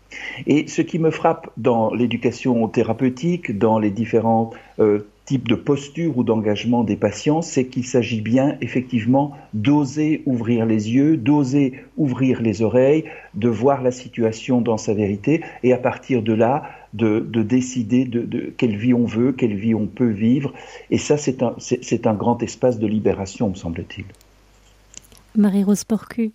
[0.47, 6.17] Et ce qui me frappe dans l'éducation thérapeutique, dans les différents euh, types de postures
[6.17, 12.41] ou d'engagement des patients, c'est qu'il s'agit bien effectivement d'oser ouvrir les yeux, d'oser ouvrir
[12.41, 16.63] les oreilles, de voir la situation dans sa vérité et à partir de là,
[16.93, 20.53] de, de décider de, quelle vie on veut, quelle vie on peut vivre.
[20.91, 24.05] Et ça, c'est un grand espace de libération, me semble-t-il.
[25.35, 26.31] Marie-Rose Porcu.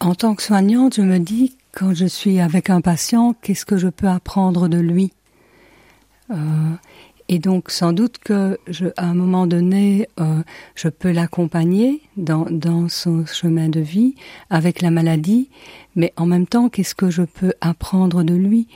[0.00, 3.76] En tant que soignante, je me dis, quand je suis avec un patient, qu'est-ce que
[3.76, 5.12] je peux apprendre de lui?
[6.30, 6.36] Euh,
[7.28, 10.42] Et donc, sans doute que, je, à un moment donné, euh,
[10.74, 14.16] je peux l'accompagner dans son chemin de vie
[14.50, 15.48] avec la maladie,
[15.94, 18.66] mais en même temps, qu'est-ce que je peux apprendre de lui?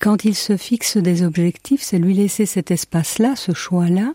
[0.00, 4.12] Quand il se fixe des objectifs, c'est lui laisser cet espace-là, ce choix-là,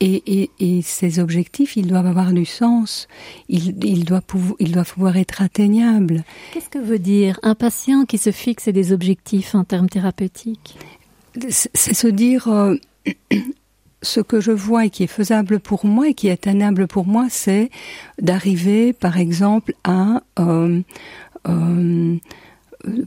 [0.00, 3.08] et, et, et, ces objectifs, ils doivent avoir du sens.
[3.48, 6.24] Ils, ils, doivent pouvoir, ils doivent pouvoir être atteignables.
[6.52, 10.76] Qu'est-ce que veut dire un patient qui se fixe des objectifs en termes thérapeutiques?
[11.50, 12.76] C'est se dire euh,
[14.02, 17.06] ce que je vois et qui est faisable pour moi et qui est atteignable pour
[17.06, 17.70] moi, c'est
[18.20, 20.80] d'arriver, par exemple, à euh,
[21.48, 22.16] euh,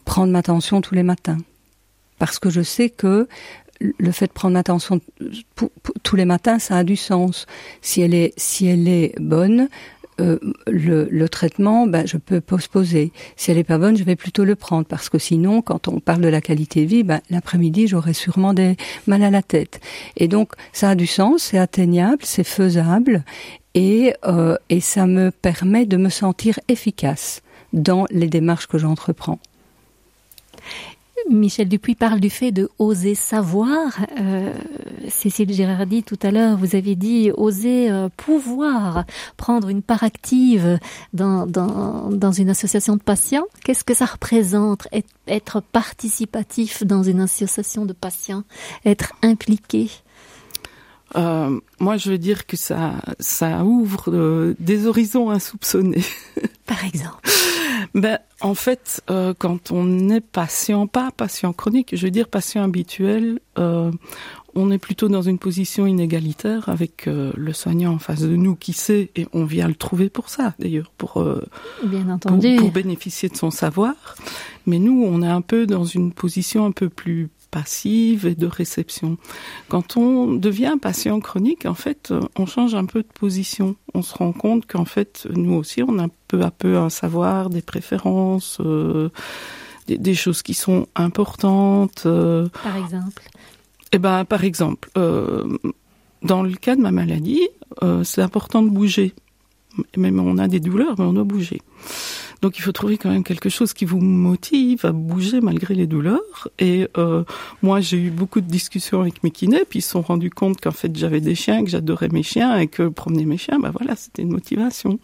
[0.05, 1.37] prendre ma tension tous les matins
[2.19, 3.27] parce que je sais que
[3.79, 4.99] le fait de prendre attention
[6.03, 7.45] tous les matins, ça a du sens.
[7.81, 9.69] Si elle est, si elle est bonne,
[10.19, 10.37] euh,
[10.67, 13.11] le, traitement, ben, je peux postposer.
[13.37, 15.99] Si elle est pas bonne, je vais plutôt le prendre parce que sinon, quand on
[15.99, 18.75] parle de la qualité de vie, ben, l'après-midi, j'aurai sûrement des
[19.07, 19.79] mal à la tête.
[20.17, 23.23] Et donc, ça a du sens, c'est atteignable, c'est faisable,
[23.75, 29.39] et, euh, et ça me permet de me sentir efficace dans les démarches que j'entreprends.
[31.29, 33.97] Michel Dupuis parle du fait de oser savoir.
[34.19, 34.53] Euh,
[35.07, 39.05] Cécile Girardi, tout à l'heure, vous avez dit oser euh, pouvoir
[39.37, 40.79] prendre une part active
[41.13, 43.45] dans, dans, dans une association de patients.
[43.63, 48.43] Qu'est-ce que ça représente être, être participatif dans une association de patients,
[48.85, 49.89] être impliqué?
[51.15, 56.03] Euh, moi, je veux dire que ça, ça ouvre euh, des horizons insoupçonnés.
[56.65, 57.29] Par exemple.
[57.93, 62.63] Ben, en fait, euh, quand on est patient, pas patient chronique, je veux dire patient
[62.63, 63.91] habituel, euh,
[64.55, 68.55] on est plutôt dans une position inégalitaire avec euh, le soignant en face de nous
[68.55, 71.23] qui sait, et on vient le trouver pour ça d'ailleurs, pour,
[71.83, 72.55] Bien entendu.
[72.55, 73.95] pour, pour bénéficier de son savoir.
[74.65, 78.45] Mais nous, on est un peu dans une position un peu plus passive et de
[78.45, 79.17] réception.
[79.67, 83.75] Quand on devient patient chronique, en fait, on change un peu de position.
[83.93, 87.49] On se rend compte qu'en fait, nous aussi, on a peu à peu un savoir,
[87.49, 89.09] des préférences, euh,
[89.87, 92.03] des, des, choses qui sont importantes.
[92.05, 93.23] Euh, par exemple
[93.91, 95.57] Eh ben, par exemple, euh,
[96.21, 97.47] dans le cas de ma maladie,
[98.03, 99.13] c'est important de bouger.
[99.95, 101.61] Même on a des douleurs, mais on doit bouger.
[102.41, 105.87] Donc il faut trouver quand même quelque chose qui vous motive à bouger malgré les
[105.87, 106.47] douleurs.
[106.57, 107.23] Et euh,
[107.61, 110.61] moi, j'ai eu beaucoup de discussions avec mes kinés, puis ils se sont rendus compte
[110.61, 113.71] qu'en fait j'avais des chiens, que j'adorais mes chiens et que promener mes chiens, bah
[113.77, 114.99] voilà, c'était une motivation.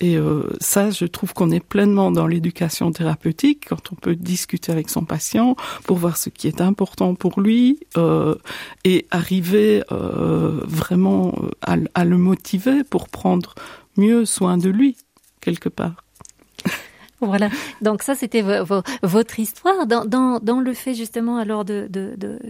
[0.00, 4.72] Et euh, ça, je trouve qu'on est pleinement dans l'éducation thérapeutique quand on peut discuter
[4.72, 8.34] avec son patient pour voir ce qui est important pour lui euh,
[8.84, 13.54] et arriver euh, vraiment à, à le motiver pour prendre
[13.96, 14.96] mieux soin de lui
[15.40, 16.03] quelque part.
[17.20, 17.48] Voilà.
[17.80, 21.64] Donc ça, c'était votre histoire dans, le fait justement alors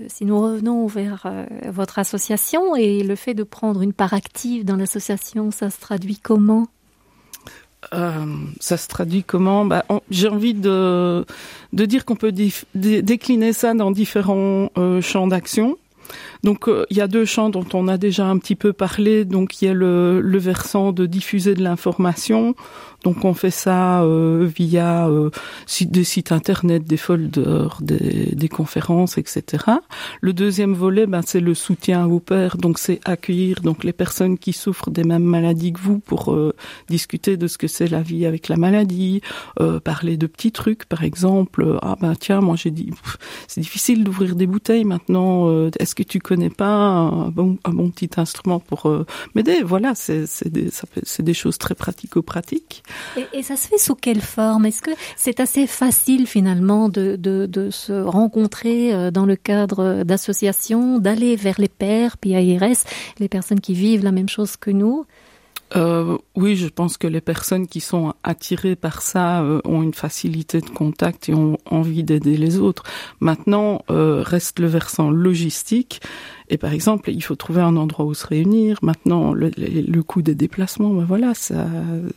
[0.08, 4.64] si nous revenons vers euh, votre association et le fait de prendre une part active
[4.64, 6.66] dans l'association, ça se traduit comment?
[7.92, 8.24] Euh,
[8.60, 9.64] ça se traduit comment?
[9.64, 11.24] Bah, J'ai envie de,
[11.72, 12.32] dire qu'on peut
[12.74, 15.76] décliner ça dans différents euh, champs d'action.
[16.42, 19.24] Donc il y a deux champs dont on a déjà un petit peu parlé.
[19.24, 22.54] Donc il y a le versant de diffuser de l'information.
[23.04, 25.30] Donc on fait ça euh, via euh,
[25.82, 29.64] des sites internet, des folders, des, des, conférences, etc.
[30.20, 32.56] Le deuxième volet, ben, c'est le soutien aux pairs.
[32.56, 36.54] Donc c'est accueillir donc les personnes qui souffrent des mêmes maladies que vous pour euh,
[36.88, 39.20] discuter de ce que c'est la vie avec la maladie,
[39.60, 41.78] euh, parler de petits trucs, par exemple.
[41.82, 42.90] Ah ben tiens, moi j'ai dit
[43.48, 45.48] c'est difficile d'ouvrir des bouteilles maintenant.
[45.48, 49.62] Euh, est-ce que tu connais pas un bon, un bon petit instrument pour euh, m'aider?
[49.62, 50.70] Voilà, c'est des,
[51.18, 52.82] des choses très pratico-pratiques.
[53.16, 54.66] Et, et, ça se fait sous quelle forme?
[54.66, 60.02] Est-ce que c'est assez facile finalement de, de, de se rencontrer euh, dans le cadre
[60.04, 62.84] d'associations, d'aller vers les pairs, PIRS,
[63.18, 65.06] les personnes qui vivent la même chose que nous?
[65.76, 69.94] Euh, oui, je pense que les personnes qui sont attirées par ça euh, ont une
[69.94, 72.84] facilité de contact et ont envie d'aider les autres.
[73.20, 76.00] Maintenant, euh, reste le versant logistique.
[76.48, 78.78] Et par exemple, il faut trouver un endroit où se réunir.
[78.82, 81.66] Maintenant, le, le, coût des déplacements, ben voilà, ça,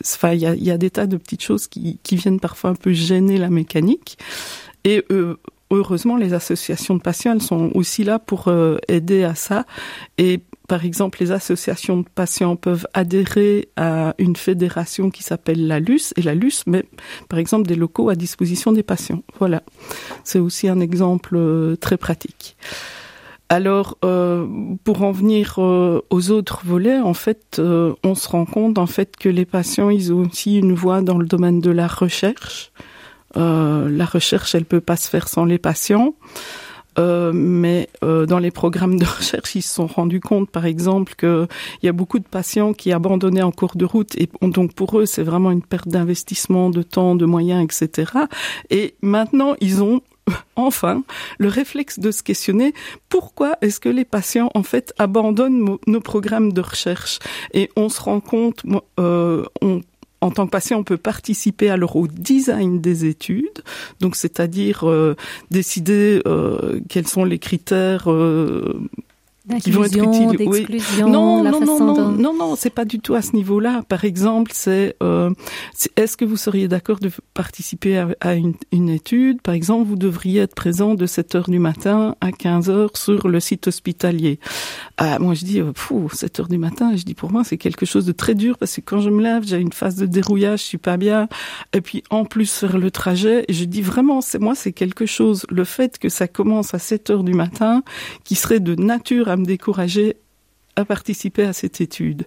[0.03, 2.71] enfin, il y a, y a, des tas de petites choses qui, qui, viennent parfois
[2.71, 4.17] un peu gêner la mécanique.
[4.83, 5.35] Et euh,
[5.71, 9.65] heureusement, les associations de patients, elles sont aussi là pour euh, aider à ça.
[10.17, 15.79] Et par exemple, les associations de patients peuvent adhérer à une fédération qui s'appelle la
[15.79, 16.85] LUS, et la LUS met,
[17.29, 19.23] par exemple, des locaux à disposition des patients.
[19.39, 19.63] Voilà.
[20.23, 22.57] C'est aussi un exemple euh, très pratique.
[23.49, 24.45] Alors, euh,
[24.83, 28.87] pour en venir euh, aux autres volets, en fait, euh, on se rend compte en
[28.87, 32.71] fait que les patients, ils ont aussi une voix dans le domaine de la recherche.
[33.35, 36.15] la recherche, elle peut pas se faire sans les patients.
[36.99, 41.15] Euh, mais euh, dans les programmes de recherche, ils se sont rendus compte, par exemple,
[41.15, 41.47] qu'il
[41.83, 45.05] y a beaucoup de patients qui abandonnaient en cours de route, et donc pour eux,
[45.05, 48.11] c'est vraiment une perte d'investissement, de temps, de moyens, etc.
[48.69, 50.01] Et maintenant, ils ont
[50.55, 51.03] enfin
[51.37, 52.73] le réflexe de se questionner
[53.09, 57.19] pourquoi est-ce que les patients en fait abandonnent nos programmes de recherche?
[57.53, 58.63] Et on se rend compte
[58.99, 59.81] euh, on
[60.27, 63.63] en tant que patient, on peut participer alors au design des études,
[64.01, 65.15] donc c'est-à-dire euh,
[65.51, 68.77] décider euh, quels sont les critères euh,
[69.61, 70.47] qui vont être utiles.
[70.47, 70.65] Oui.
[70.99, 73.83] Non, non, non, non, non, non, c'est pas du tout à ce niveau-là.
[73.87, 75.31] Par exemple, c'est euh,
[75.95, 79.41] est-ce que vous seriez d'accord de participer à, à une, une, étude?
[79.41, 83.27] Par exemple, vous devriez être présent de 7 heures du matin à 15 heures sur
[83.27, 84.39] le site hospitalier.
[84.97, 86.95] Ah, moi, je dis, euh, fou, 7 heures du matin.
[86.95, 89.21] Je dis, pour moi, c'est quelque chose de très dur parce que quand je me
[89.21, 91.29] lève, j'ai une phase de dérouillage, je suis pas bien.
[91.73, 95.45] Et puis, en plus, faire le trajet, je dis vraiment, c'est moi, c'est quelque chose.
[95.49, 97.83] Le fait que ça commence à 7 heures du matin,
[98.23, 100.17] qui serait de nature à décourager
[100.77, 102.25] à participer à cette étude.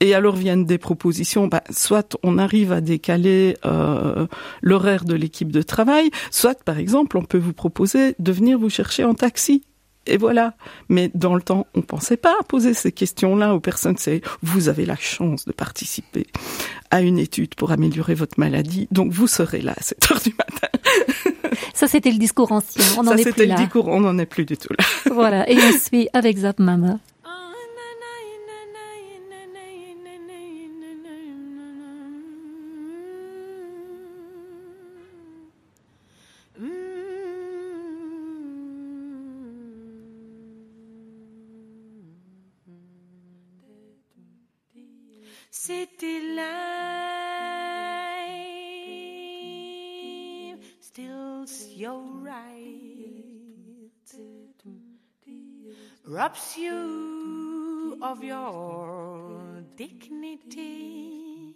[0.00, 4.26] Et alors viennent des propositions, bah, soit on arrive à décaler euh,
[4.62, 8.70] l'horaire de l'équipe de travail, soit par exemple on peut vous proposer de venir vous
[8.70, 9.64] chercher en taxi.
[10.06, 10.54] Et voilà.
[10.88, 13.98] Mais dans le temps, on pensait pas à poser ces questions-là aux personnes.
[13.98, 16.26] C'est vous avez la chance de participer
[16.90, 20.30] à une étude pour améliorer votre maladie, donc vous serez là à 7 heures du
[20.38, 20.68] matin.
[21.74, 22.82] Ça, c'était le discours ancien.
[22.98, 23.54] On Ça, est plus là.
[23.56, 24.84] le discours, on n'en est plus du tout là.
[25.12, 25.48] voilà.
[25.50, 26.98] Et on suit avec Zap Mama.
[56.28, 61.54] Robs you of your dignity,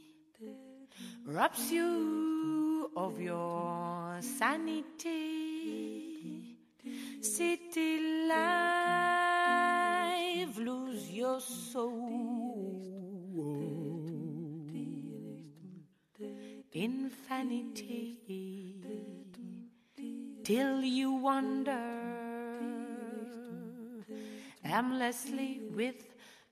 [1.26, 5.28] robs you of your sanity.
[7.20, 8.00] City
[8.30, 8.56] life,
[10.56, 11.92] lose your soul.
[16.72, 18.80] In Infinity
[20.42, 22.31] till you wander
[24.72, 26.02] aimlessly with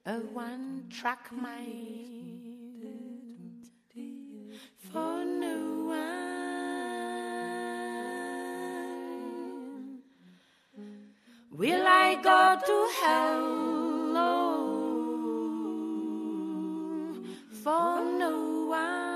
[0.05, 2.51] a one track mind
[4.91, 5.57] for no
[5.87, 6.31] one
[11.51, 13.61] will I go to hell
[17.63, 18.31] for no
[18.69, 19.11] one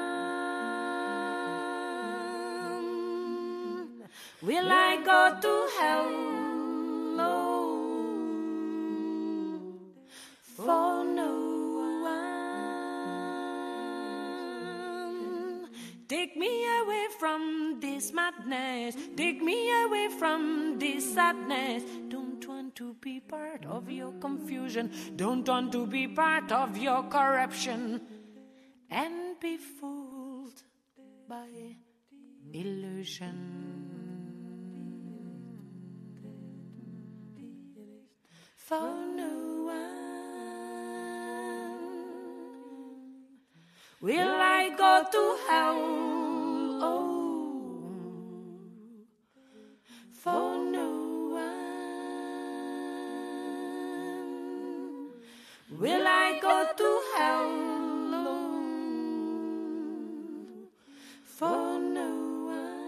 [4.42, 6.45] Will I go to hell?
[16.36, 18.98] Take me away from this madness.
[19.16, 21.84] Take me away from this sadness.
[22.10, 24.92] Don't want to be part of your confusion.
[25.16, 28.02] Don't want to be part of your corruption.
[28.92, 30.62] And be fooled
[31.30, 31.48] by
[32.52, 33.86] illusion.
[38.58, 38.82] for
[39.16, 39.96] no one.
[44.02, 46.25] Will I go to hell?
[50.12, 50.90] for no
[51.32, 51.66] one.
[55.80, 57.52] Will I go to hell
[61.24, 62.10] for no
[62.54, 62.86] one?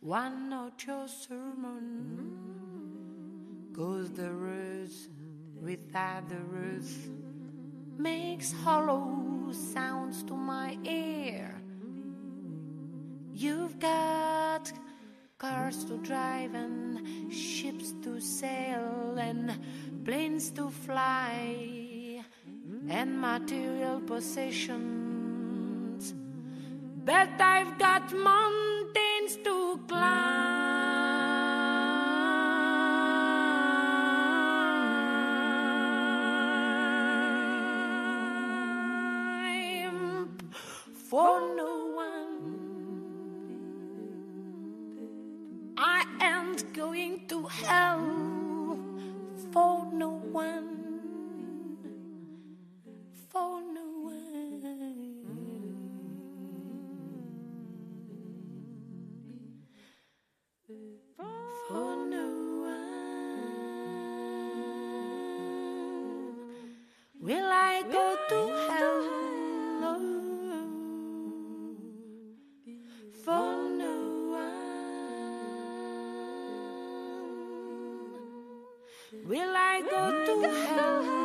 [0.00, 1.84] One not your sermon
[3.72, 4.84] goes the without
[5.60, 7.08] with others
[7.98, 11.54] makes hollow sounds to my ear.
[13.32, 14.72] You've got
[15.38, 19.58] cars to drive and ships to sail and
[20.04, 22.22] planes to fly
[22.88, 25.34] and material possessions.
[27.04, 30.63] But I've got mountains to climb
[41.14, 41.73] for no
[79.26, 81.23] Will I go to hell?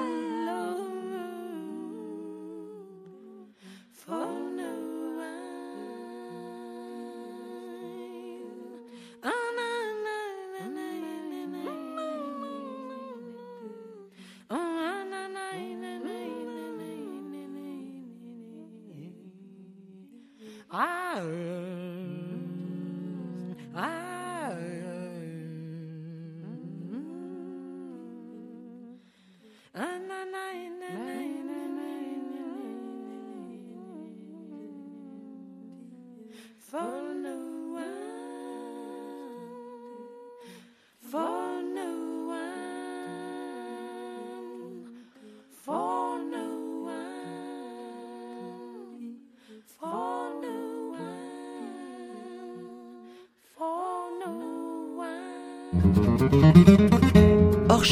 [57.70, 57.86] Hors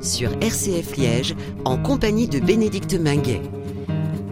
[0.00, 1.34] sur RCF Liège
[1.64, 3.42] en compagnie de Bénédicte Minguet.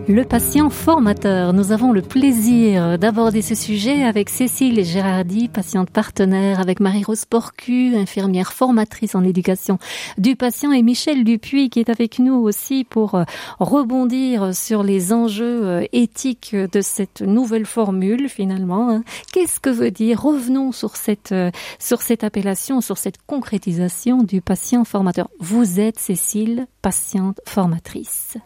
[0.08, 1.52] Le patient formateur.
[1.52, 7.94] Nous avons le plaisir d'aborder ce sujet avec Cécile Gérardi, patiente partenaire, avec Marie-Rose Porcu,
[7.96, 9.78] infirmière formatrice en éducation
[10.18, 13.24] du patient, et Michel Dupuis qui est avec nous aussi pour euh,
[13.60, 18.90] rebondir sur les enjeux euh, éthiques de cette nouvelle formule finalement.
[18.90, 19.04] hein.
[19.32, 20.20] Qu'est-ce que veut dire?
[20.20, 25.28] Revenons sur cette euh, sur cette appellation, sur cette concrétisation du patient formateur.
[25.38, 28.36] Vous êtes Cécile, patiente formatrice.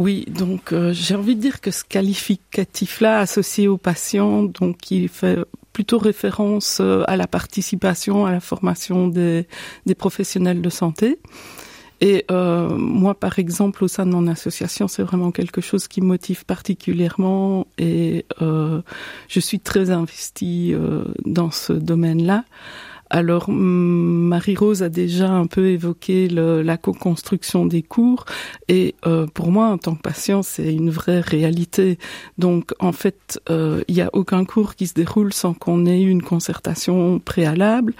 [0.00, 5.10] Oui, donc euh, j'ai envie de dire que ce qualificatif-là associé au patient, donc il
[5.10, 5.38] fait
[5.74, 9.46] plutôt référence euh, à la participation à la formation des,
[9.84, 11.18] des professionnels de santé.
[12.00, 16.00] Et euh, moi, par exemple, au sein de mon association, c'est vraiment quelque chose qui
[16.00, 18.80] me motive particulièrement et euh,
[19.28, 22.44] je suis très investie euh, dans ce domaine-là.
[23.10, 28.24] Alors, Marie-Rose a déjà un peu évoqué le- la co-construction des cours
[28.68, 31.98] et euh, pour moi, en tant que patient, c'est une vraie réalité.
[32.38, 36.00] Donc, en fait, euh, il n'y a aucun cours qui se déroule sans qu'on ait
[36.02, 37.94] eu une concertation préalable.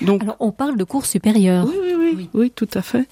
[0.00, 1.66] Donc, Alors, on parle de cours supérieurs.
[1.68, 3.08] oui, oui, oui, oui, tout à fait.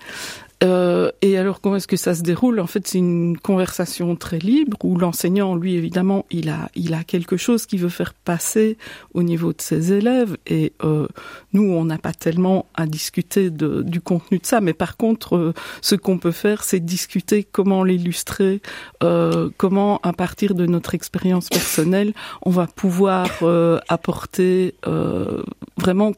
[0.63, 2.61] Euh, et alors, comment est-ce que ça se déroule?
[2.61, 7.03] En fait, c'est une conversation très libre où l'enseignant, lui, évidemment, il a, il a
[7.03, 8.77] quelque chose qu'il veut faire passer
[9.15, 10.37] au niveau de ses élèves.
[10.47, 11.09] Et euh,
[11.55, 14.61] nous, on n'a pas tellement à discuter de, du contenu de ça.
[14.61, 18.61] Mais par contre, euh, ce qu'on peut faire, c'est discuter comment l'illustrer,
[19.03, 24.75] euh, comment, à partir de notre expérience personnelle, on va pouvoir euh, apporter
[25.77, 26.13] vraiment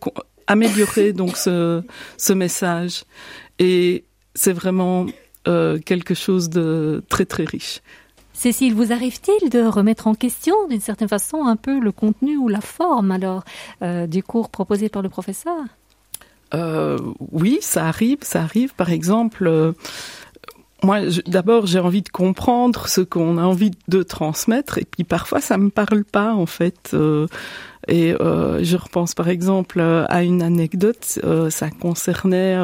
[0.46, 1.82] améliorer donc ce,
[2.16, 3.04] ce message.
[3.58, 4.04] Et
[4.34, 5.06] c'est vraiment
[5.48, 7.80] euh, quelque chose de très très riche.
[8.32, 12.48] Cécile, vous arrive-t-il de remettre en question, d'une certaine façon, un peu le contenu ou
[12.48, 13.44] la forme alors
[13.82, 15.58] euh, du cours proposé par le professeur?
[16.54, 16.98] Euh,
[17.30, 18.74] oui, ça arrive, ça arrive.
[18.74, 19.74] Par exemple,
[20.82, 25.40] moi, d'abord, j'ai envie de comprendre ce qu'on a envie de transmettre, et puis parfois,
[25.40, 26.90] ça me parle pas, en fait.
[26.94, 27.26] euh,
[27.88, 31.20] et euh, je repense, par exemple, à une anecdote.
[31.24, 32.56] euh, ça concernait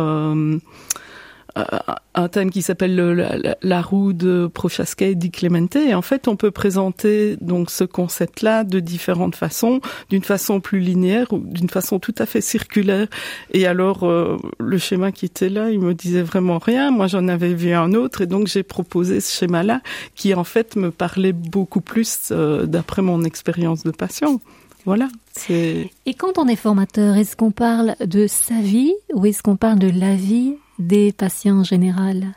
[2.14, 5.76] un thème qui s'appelle le- la, roue de Prochaska et Di Clemente.
[5.76, 9.80] Et en fait, on peut présenter donc ce concept-là de différentes façons,
[10.11, 13.09] d'une façon plus linéaire ou d'une façon tout à fait circulaire.
[13.53, 16.90] Et alors, euh, le schéma qui était là, il me disait vraiment rien.
[16.90, 19.80] Moi, j'en avais vu un autre, et donc j'ai proposé ce schéma-là,
[20.14, 24.40] qui en fait me parlait beaucoup plus euh, d'après mon expérience de patient.
[24.84, 25.09] Voilà.
[25.51, 29.78] Et quand on est formateur, est-ce qu'on parle de sa vie ou est-ce qu'on parle
[29.78, 30.55] de la vie?
[30.79, 32.35] Des patients en général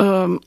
[0.00, 0.38] Euh,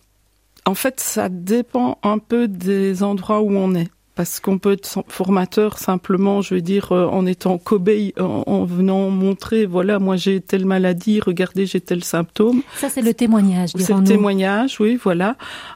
[0.65, 5.03] en fait, ça dépend un peu des endroits où on est parce qu'on peut être
[5.07, 10.15] formateur simplement, je veux dire, euh, en étant cobaye, en, en venant montrer, voilà, moi
[10.15, 12.63] j'ai telle maladie, regardez, j'ai tel symptôme.
[12.77, 13.69] Ça, c'est le témoignage.
[13.77, 15.35] C'est le témoignage, oui, voilà.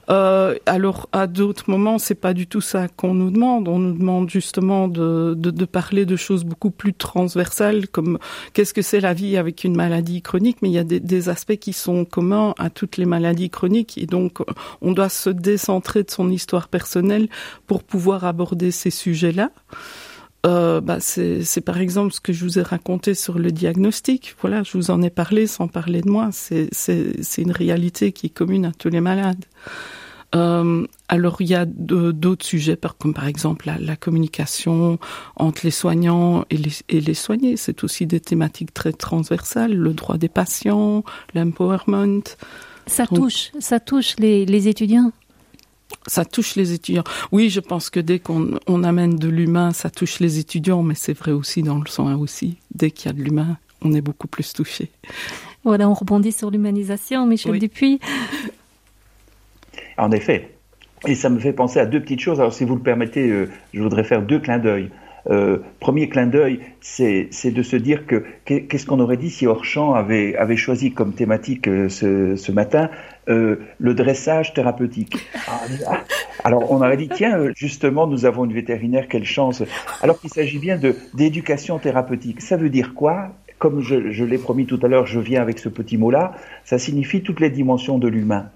[0.10, 3.68] Euh, alors, à d'autres moments, c'est pas du tout ça qu'on nous demande.
[3.68, 8.18] On nous demande justement de, de, de parler de choses beaucoup plus transversales, comme
[8.54, 11.30] qu'est-ce que c'est la vie avec une maladie chronique, mais il y a des, des
[11.30, 14.40] aspects qui sont communs à toutes les maladies chroniques, et donc
[14.82, 17.30] on doit se décentrer de son histoire personnelle
[17.68, 19.52] pour pouvoir aborder ces sujets-là.
[20.48, 24.36] Euh, bah c'est par exemple ce que je vous ai raconté sur le diagnostic.
[24.42, 26.30] Voilà, je vous en ai parlé sans parler de moi.
[26.32, 29.46] C'est une réalité qui est commune à tous les malades.
[30.34, 34.98] Euh, alors il y a d'autres sujets, comme par exemple la, la, communication
[35.36, 37.58] entre les soignants et les, et les soignés.
[37.58, 39.74] C'est aussi des thématiques très transversales.
[39.74, 41.04] Le droit des patients,
[41.36, 42.24] l'empowerment.
[42.88, 45.12] Ça touche, ça touche les, les étudiants
[46.08, 47.04] ça touche les étudiants.
[47.32, 50.96] Oui, je pense que dès qu'on on amène de l'humain, ça touche les étudiants, mais
[50.96, 52.58] c'est vrai aussi dans le soin aussi.
[52.74, 54.90] Dès qu'il y a de l'humain, on est beaucoup plus touché.
[55.64, 57.60] Voilà, on rebondit sur l'humanisation, Michel oui.
[57.60, 58.00] Dupuis.
[59.98, 60.56] En effet.
[61.08, 62.40] Et ça me fait penser à deux petites choses.
[62.40, 64.92] Alors, si vous le permettez, euh, je voudrais faire deux clins d'œil.
[65.30, 69.94] Euh, premier clin d'œil, c'est de se dire que qu'est-ce qu'on aurait dit si Orchamps
[69.94, 72.90] avait, choisi comme thématique euh, ce, matin
[73.30, 75.16] euh, le dressage thérapeutique.
[76.44, 79.64] Alors on aurait dit tiens justement nous avons une vétérinaire quelle chance.
[80.02, 80.80] Alors qu'il s'agit bien
[81.14, 82.42] d'éducation thérapeutique.
[82.42, 83.30] Ça veut dire quoi?
[83.60, 86.34] Comme je l'ai promis tout à l'heure, je viens avec ce petit mot-là.
[86.66, 88.50] Ça signifie toutes les dimensions de l'humain.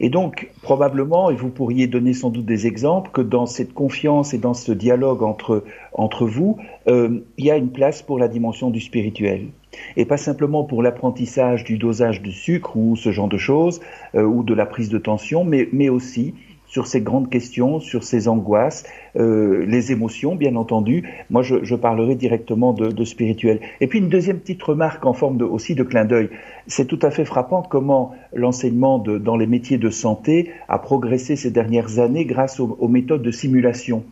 [0.00, 4.32] Et donc, probablement, et vous pourriez donner sans doute des exemples, que dans cette confiance
[4.32, 6.56] et dans ce dialogue entre, entre vous,
[6.88, 9.48] euh, il y a une place pour la dimension du spirituel.
[9.96, 13.80] Et pas simplement pour l'apprentissage du dosage du sucre ou ce genre de choses,
[14.14, 16.34] euh, ou de la prise de tension, mais, mais aussi
[16.70, 18.84] sur ces grandes questions, sur ces angoisses,
[19.16, 21.02] euh, les émotions, bien entendu.
[21.28, 23.58] Moi, je, je parlerai directement de, de, spirituel.
[23.80, 26.30] Et puis une deuxième petite remarque en forme de, aussi de clin d'œil.
[26.68, 31.50] C'est tout à fait frappant comment l'enseignement dans les métiers de santé a progressé ces
[31.50, 34.04] dernières années grâce aux, aux méthodes de simulation.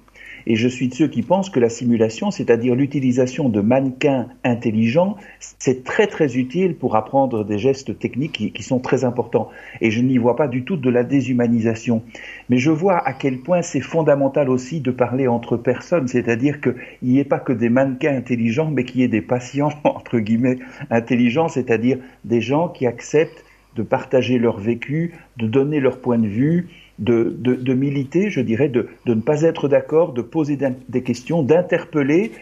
[0.51, 5.18] Et je suis de ceux qui pensent que la simulation, c'est-à-dire l'utilisation de mannequins intelligents,
[5.40, 9.51] c'est très très utile pour apprendre des gestes techniques qui, sont très importants.
[9.82, 12.03] Et je n'y vois pas du tout de la déshumanisation.
[12.49, 16.74] Mais je vois à quel point c'est fondamental aussi de parler entre personnes, c'est-à-dire qu'il
[17.03, 20.61] n'y ait pas que des mannequins intelligents, mais qu'il y ait des patients, entre guillemets,
[20.88, 23.44] intelligents, c'est-à-dire des gens qui acceptent
[23.76, 26.68] de partager leur vécu, de donner leur point de vue,
[26.99, 32.32] de, militer, je dirais, de, ne pas être d'accord, de poser des questions, d'interpeller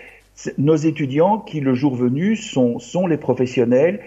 [0.59, 4.01] nos étudiants qui, le jour venu, sont, les professionnels.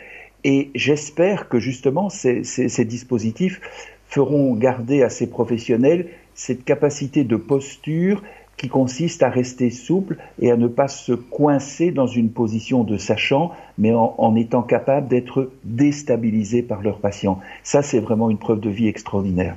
[0.44, 3.60] Et j'espère que justement ces, dispositifs
[4.08, 8.24] feront garder à ces professionnels cette capacité de posture
[8.56, 12.98] qui consiste à rester souple et à ne pas se coincer dans une position de
[12.98, 17.40] sachant, mais en, en étant capable d'être déstabilisé par leurs patients.
[17.64, 19.56] Ça, c'est vraiment une preuve de vie extraordinaire.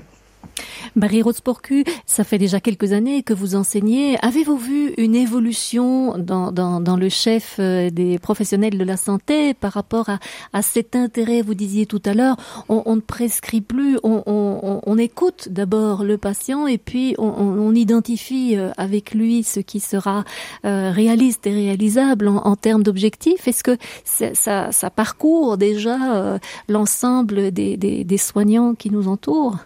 [0.94, 4.18] Marie Roseporcu, ça fait déjà quelques années que vous enseignez.
[4.22, 9.54] Avez-vous vu une évolution dans, dans, dans, le chef euh, des professionnels de la santé
[9.54, 10.18] par rapport à,
[10.52, 12.36] à cet intérêt Vous disiez tout à l'heure,
[12.68, 17.72] on, on, ne prescrit plus, on, on, on écoute d'abord le patient et puis on,
[17.74, 20.24] identifie euh, avec lui ce qui sera
[20.66, 23.48] euh, réaliste et réalisable en, en termes d'objectifs.
[23.48, 26.38] Est-ce que ça, ça, parcourt déjà
[26.68, 29.56] l'ensemble des, des, des soignants qui nous entourent?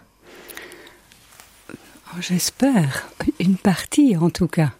[2.19, 3.09] J'espère,
[3.39, 4.71] une partie en tout cas.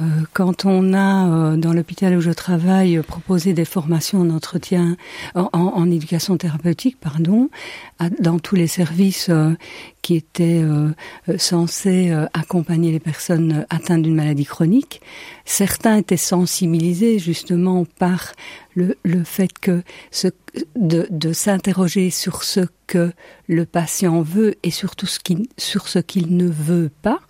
[0.00, 5.90] Euh, quand on a euh, dans l'hôpital où je travaille proposé des formations en en,
[5.90, 7.50] éducation thérapeutique pardon
[8.18, 9.54] dans tous les services euh,
[10.02, 10.92] qui étaient euh,
[11.36, 15.02] censés euh, accompagner les personnes atteintes d'une maladie chronique
[15.44, 18.32] certains étaient sensibilisés justement par
[18.74, 19.82] le, fait que
[20.76, 23.12] de, s'interroger sur ce que
[23.46, 25.06] le patient veut et surtout
[25.58, 27.20] sur ce qu'il ne veut pas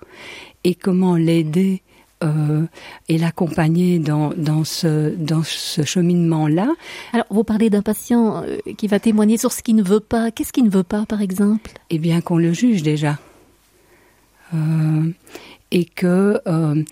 [0.62, 1.82] et comment l'aider
[2.22, 2.66] euh,
[3.08, 6.68] et l'accompagner dans, dans, ce, dans ce cheminement-là.
[7.12, 10.30] Alors, vous parlez d'un patient euh, qui va témoigner sur ce qu'il ne veut pas.
[10.30, 11.70] Qu'est-ce qu'il ne veut pas, par exemple?
[11.90, 13.18] Eh bien, qu'on le juge déjà.
[14.54, 15.10] Euh,
[15.70, 16.82] et que euh,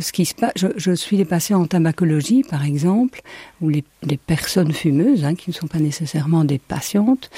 [0.00, 3.22] ce qui se passe, je, je suis des patients en tabacologie, par exemple,
[3.60, 7.30] ou les, les personnes fumeuses, hein, qui ne sont pas nécessairement des patientes,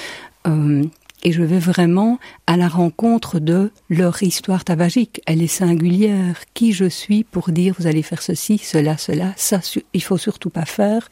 [0.47, 0.83] euh,
[1.23, 5.21] et je vais vraiment à la rencontre de leur histoire tabagique.
[5.25, 6.43] Elle est singulière.
[6.53, 9.59] Qui je suis pour dire vous allez faire ceci, cela, cela, ça,
[9.93, 11.09] il faut surtout pas faire.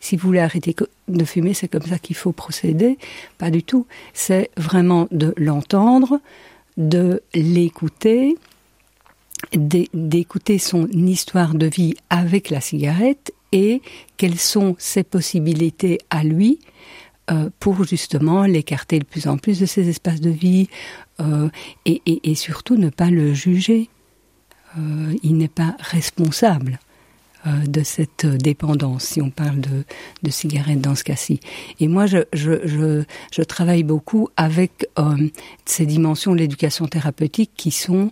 [0.00, 0.74] Si vous voulez arrêter
[1.08, 2.98] de fumer, c'est comme ça qu'il faut procéder.
[3.38, 3.86] Pas du tout.
[4.14, 6.20] C'est vraiment de l'entendre,
[6.76, 8.36] de l'écouter,
[9.52, 13.82] d'écouter son histoire de vie avec la cigarette et
[14.16, 16.58] quelles sont ses possibilités à lui
[17.30, 20.68] euh, pour justement l'écarter de plus en plus de ses espaces de vie
[21.20, 21.48] euh,
[21.84, 23.90] et, surtout ne pas le juger.
[24.78, 26.78] Euh, il n'est pas responsable
[27.66, 29.84] de cette dépendance, si on parle de,
[30.22, 31.40] de cigarettes dans ce cas-ci.
[31.80, 34.86] Et moi, je, je, je, travaille beaucoup avec
[35.64, 38.10] ces dimensions de l'éducation thérapeutique qui sont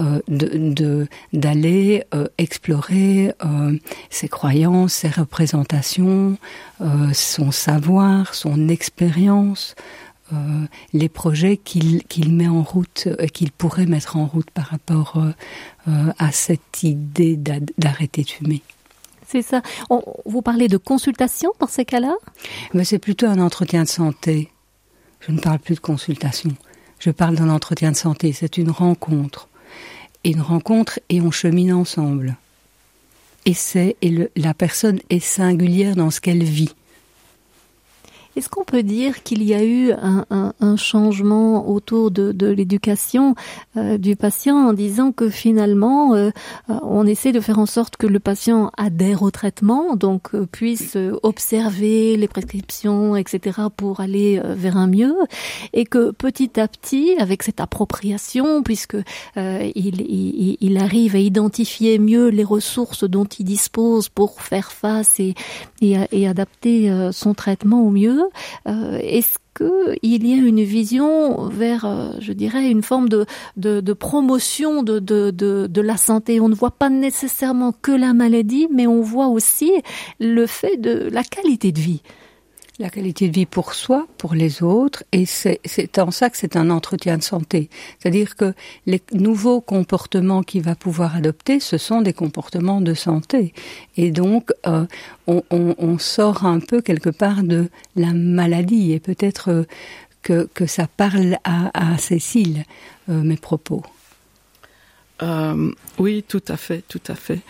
[0.00, 3.76] euh, de d'aller euh, explorer euh,
[4.10, 6.38] ses croyances, ses représentations,
[7.12, 9.74] son savoir, son expérience,
[10.92, 15.20] les projets qu'il qu'il met en route, qu'il pourrait mettre en route par rapport
[15.86, 17.36] à cette idée
[17.78, 18.62] d'arrêter de fumer.
[19.26, 19.62] C'est ça.
[19.90, 22.14] On, vous parlez de consultation dans ces cas-là?
[22.74, 24.50] Mais c'est plutôt un entretien de santé.
[25.20, 26.50] Je ne parle plus de consultation.
[26.98, 28.32] Je parle d'un entretien de santé.
[28.32, 29.48] C'est une rencontre
[30.24, 32.36] une rencontre et on chemine ensemble.
[33.46, 36.74] Et c'est et la personne est singulière dans ce qu'elle vit.
[38.38, 42.46] Est-ce qu'on peut dire qu'il y a eu un, un, un changement autour de, de
[42.46, 43.34] l'éducation
[43.76, 46.30] euh, du patient en disant que finalement euh,
[46.68, 50.96] on essaie de faire en sorte que le patient adhère au traitement, donc euh, puisse
[51.24, 53.58] observer les prescriptions, etc.
[53.76, 55.16] pour aller euh, vers un mieux,
[55.72, 58.94] et que petit à petit, avec cette appropriation, puisque
[59.36, 64.70] euh, il, il, il arrive à identifier mieux les ressources dont il dispose pour faire
[64.70, 65.34] face et,
[65.80, 68.27] et, et adapter euh, son traitement au mieux, euh,
[68.66, 73.26] est-ce qu'il y a une vision vers, euh, je dirais, une forme de,
[73.92, 76.40] promotion de, de la santé?
[76.40, 79.72] On ne voit pas nécessairement que la maladie, mais on voit aussi
[80.20, 82.02] le fait de la qualité de vie
[82.78, 86.56] la qualité de vie pour soi, pour les autres, et c'est en ça que c'est
[86.56, 87.70] un entretien de santé.
[87.98, 88.54] C'est-à-dire que
[88.86, 93.52] les nouveaux comportements qu'il va pouvoir adopter, ce sont des comportements de santé.
[93.96, 94.86] Et donc, euh,
[95.26, 99.64] on, on, on, sort un peu quelque part de la maladie, et peut-être euh,
[100.22, 102.64] que, que ça parle à, à Cécile,
[103.08, 103.82] euh, mes propos.
[105.22, 107.40] Euh, oui, tout à fait, tout à fait.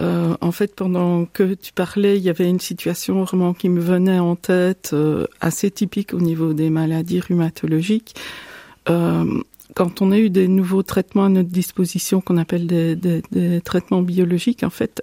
[0.00, 3.80] Euh, en fait, pendant que tu parlais, il y avait une situation vraiment qui me
[3.80, 8.14] venait en tête, euh, assez typique au niveau des maladies rhumatologiques.
[9.74, 13.60] Quand on a eu des nouveaux traitements à notre disposition qu'on appelle des, des, des,
[13.60, 15.02] traitements biologiques, en fait,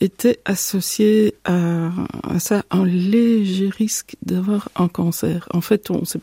[0.00, 1.90] était associé à,
[2.22, 5.48] à ça un léger risque d'avoir un cancer.
[5.52, 6.20] En fait, on s'est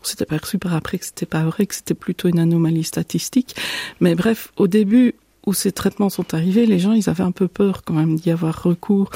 [0.00, 3.56] on s'est aperçu par après que c'était pas vrai, que c'était plutôt une anomalie statistique.
[4.00, 5.14] Mais bref, au début,
[5.46, 8.30] où ces traitements sont arrivés, les gens, ils avaient un peu peur quand même d'y
[8.30, 9.10] avoir recours.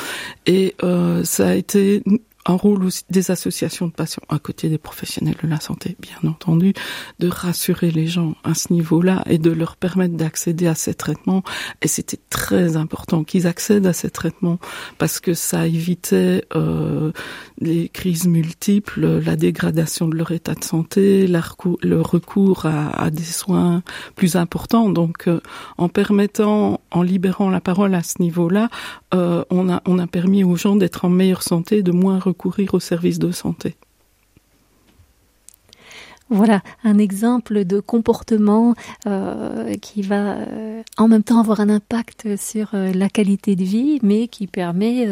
[0.47, 2.03] Et euh, ça a été
[2.47, 6.31] un rôle aussi des associations de patients à côté des professionnels de la santé, bien
[6.31, 6.75] entendu,
[7.19, 11.43] de rassurer les gens à ce niveau-là et de leur permettre d'accéder à ces traitements.
[11.83, 14.59] Et c'était très important qu'ils accèdent à ces traitements
[14.99, 17.13] parce que ça évitait euh,
[17.61, 23.23] les crises multiples, la dégradation de leur état de santé, le recours à, à des
[23.23, 23.83] soins
[24.17, 24.89] plus importants.
[24.91, 25.41] Donc, euh,
[25.79, 28.69] en permettant, en libérant la parole à ce niveau-là,
[29.15, 32.73] euh, on, a, on a permis aux gens d'être en meilleure santé, de moins recourir
[32.73, 33.77] aux services de santé.
[36.33, 38.75] Voilà un exemple de comportement
[39.07, 43.63] euh, qui va euh, en même temps avoir un impact sur euh, la qualité de
[43.65, 45.07] vie, mais qui permet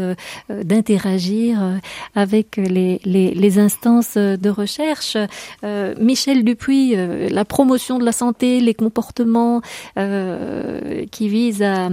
[0.49, 1.79] d'interagir
[2.15, 5.17] avec les, les, les, instances de recherche.
[5.99, 6.95] Michel Dupuis,
[7.31, 9.61] la promotion de la santé, les comportements
[9.97, 11.89] qui visent à,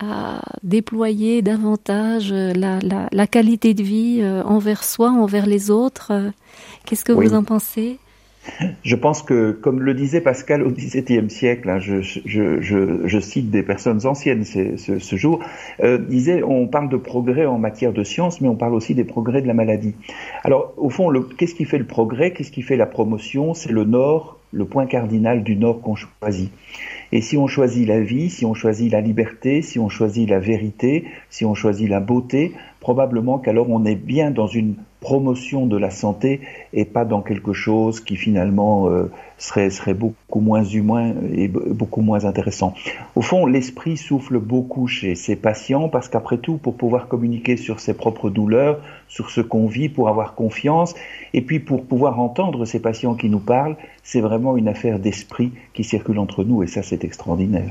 [0.00, 6.12] à, déployer davantage la, la, la, qualité de vie envers soi, envers les autres.
[6.84, 7.26] Qu'est-ce que oui.
[7.26, 7.98] vous en pensez?
[8.82, 14.06] Je pense que, comme le disait Pascal au XVIIe siècle, hein, je, cite des personnes
[14.06, 15.40] anciennes ce jour,
[15.82, 19.04] euh, disait on parle de progrès en matière de science, mais on parle aussi des
[19.04, 19.94] progrès de la maladie.
[20.44, 22.32] Alors, au fond, qu'est-ce qui fait le progrès?
[22.32, 23.54] Qu'est-ce qui fait la promotion?
[23.54, 26.50] C'est le nord, le point cardinal du nord qu'on choisit.
[27.12, 30.38] Et si on choisit la vie, si on choisit la liberté, si on choisit la
[30.38, 34.74] vérité, si on choisit la beauté, probablement qu'alors on est bien dans une
[35.06, 36.40] promotion de la santé
[36.72, 42.00] et pas dans quelque chose qui finalement euh, serait, serait beaucoup moins humain et beaucoup
[42.00, 42.74] moins intéressant.
[43.14, 47.78] Au fond, l'esprit souffle beaucoup chez ces patients parce qu'après tout, pour pouvoir communiquer sur
[47.78, 50.96] ses propres douleurs, sur ce qu'on vit, pour avoir confiance,
[51.32, 55.52] et puis pour pouvoir entendre ces patients qui nous parlent, c'est vraiment une affaire d'esprit
[55.72, 57.70] qui circule entre nous et ça c'est extraordinaire.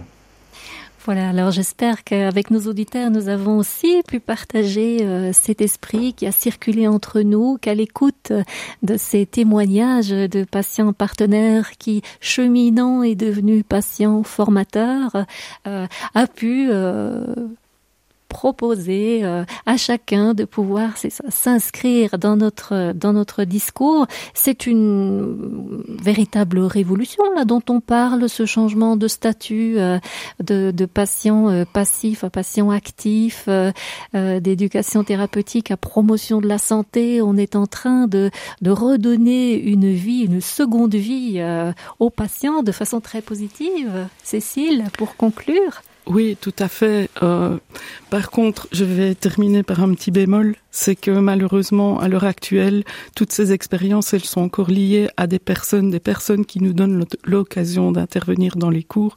[1.06, 6.26] Voilà, alors j'espère qu'avec nos auditeurs, nous avons aussi pu partager euh, cet esprit qui
[6.26, 8.34] a circulé entre nous, qu'à l'écoute
[8.82, 15.28] de ces témoignages de patients partenaires qui, cheminant et devenus patients formateurs,
[15.68, 15.86] euh,
[16.16, 17.24] a pu euh,
[18.28, 20.94] proposer euh, à chacun de pouvoir
[21.30, 24.08] s'inscrire dans notre dans notre discours.
[24.34, 30.00] C'est une véritable révolution là dont on parle, ce changement de statut euh,
[30.44, 33.48] de, de patient euh, passif à patient actif,
[34.14, 37.22] d'éducation thérapeutique à promotion de la santé.
[37.22, 41.42] On est en train de de redonner une vie, une seconde vie
[42.00, 44.08] aux patients de façon très positive.
[44.24, 45.82] Cécile, pour conclure.
[46.08, 47.10] Oui, tout à fait.
[47.24, 47.58] Euh,
[48.12, 52.84] par contre, je vais terminer par un petit bémol, c'est que malheureusement, à l'heure actuelle,
[53.16, 57.06] toutes ces expériences, elles sont encore liées à des personnes, des personnes qui nous donnent
[57.24, 59.16] l'occasion d'intervenir dans les cours.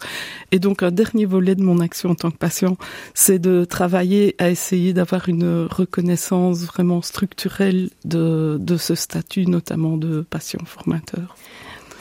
[0.50, 2.78] Et donc, un dernier volet de mon action en tant que patient,
[3.12, 9.98] c'est de travailler à essayer d'avoir une reconnaissance vraiment structurelle de, de ce statut, notamment
[9.98, 11.36] de patient formateur.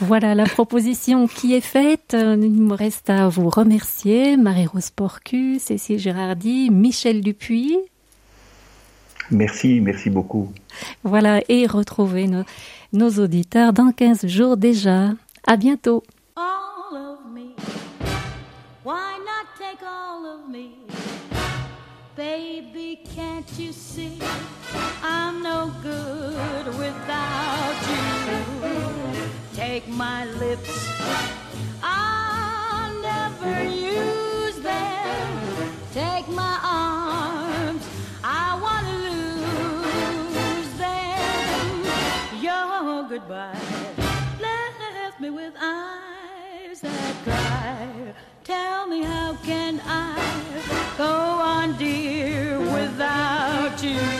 [0.00, 2.14] Voilà la proposition qui est faite.
[2.16, 7.76] Il me reste à vous remercier, Marie-Rose Porcu, Cécile Gérardi, Michel Dupuis.
[9.30, 10.52] Merci, merci beaucoup.
[11.02, 12.44] Voilà, et retrouver nos,
[12.92, 15.10] nos auditeurs dans 15 jours déjà.
[15.46, 16.04] À bientôt.
[16.36, 17.54] All of me.
[18.84, 20.70] Why not take all of me?
[22.16, 24.18] Baby, can't you see?
[25.02, 29.17] I'm no good without you?
[29.80, 30.88] Take my lips.
[31.82, 35.72] I'll never use them.
[35.92, 37.84] Take my arms.
[38.24, 42.42] I want to lose them.
[42.42, 43.60] Your goodbye
[44.40, 48.14] left me with eyes that cry.
[48.42, 50.18] Tell me how can I
[50.96, 51.14] go
[51.54, 53.80] on, dear, without?
[53.84, 54.17] You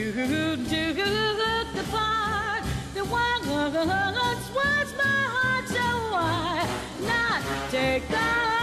[0.00, 0.56] You do
[1.04, 2.64] look the part.
[2.94, 6.66] The one once was my heart, so why
[7.02, 8.59] not take that?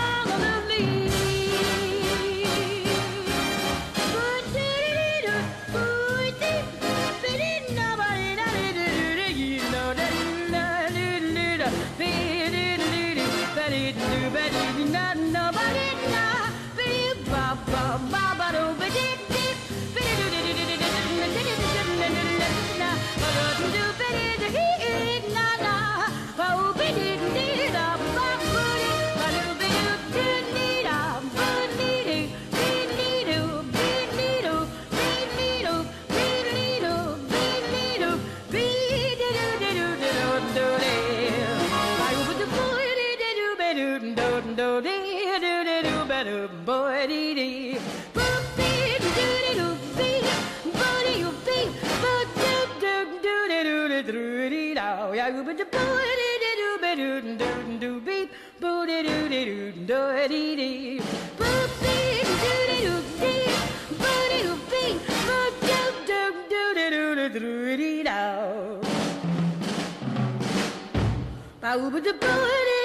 [72.07, 72.76] the bullet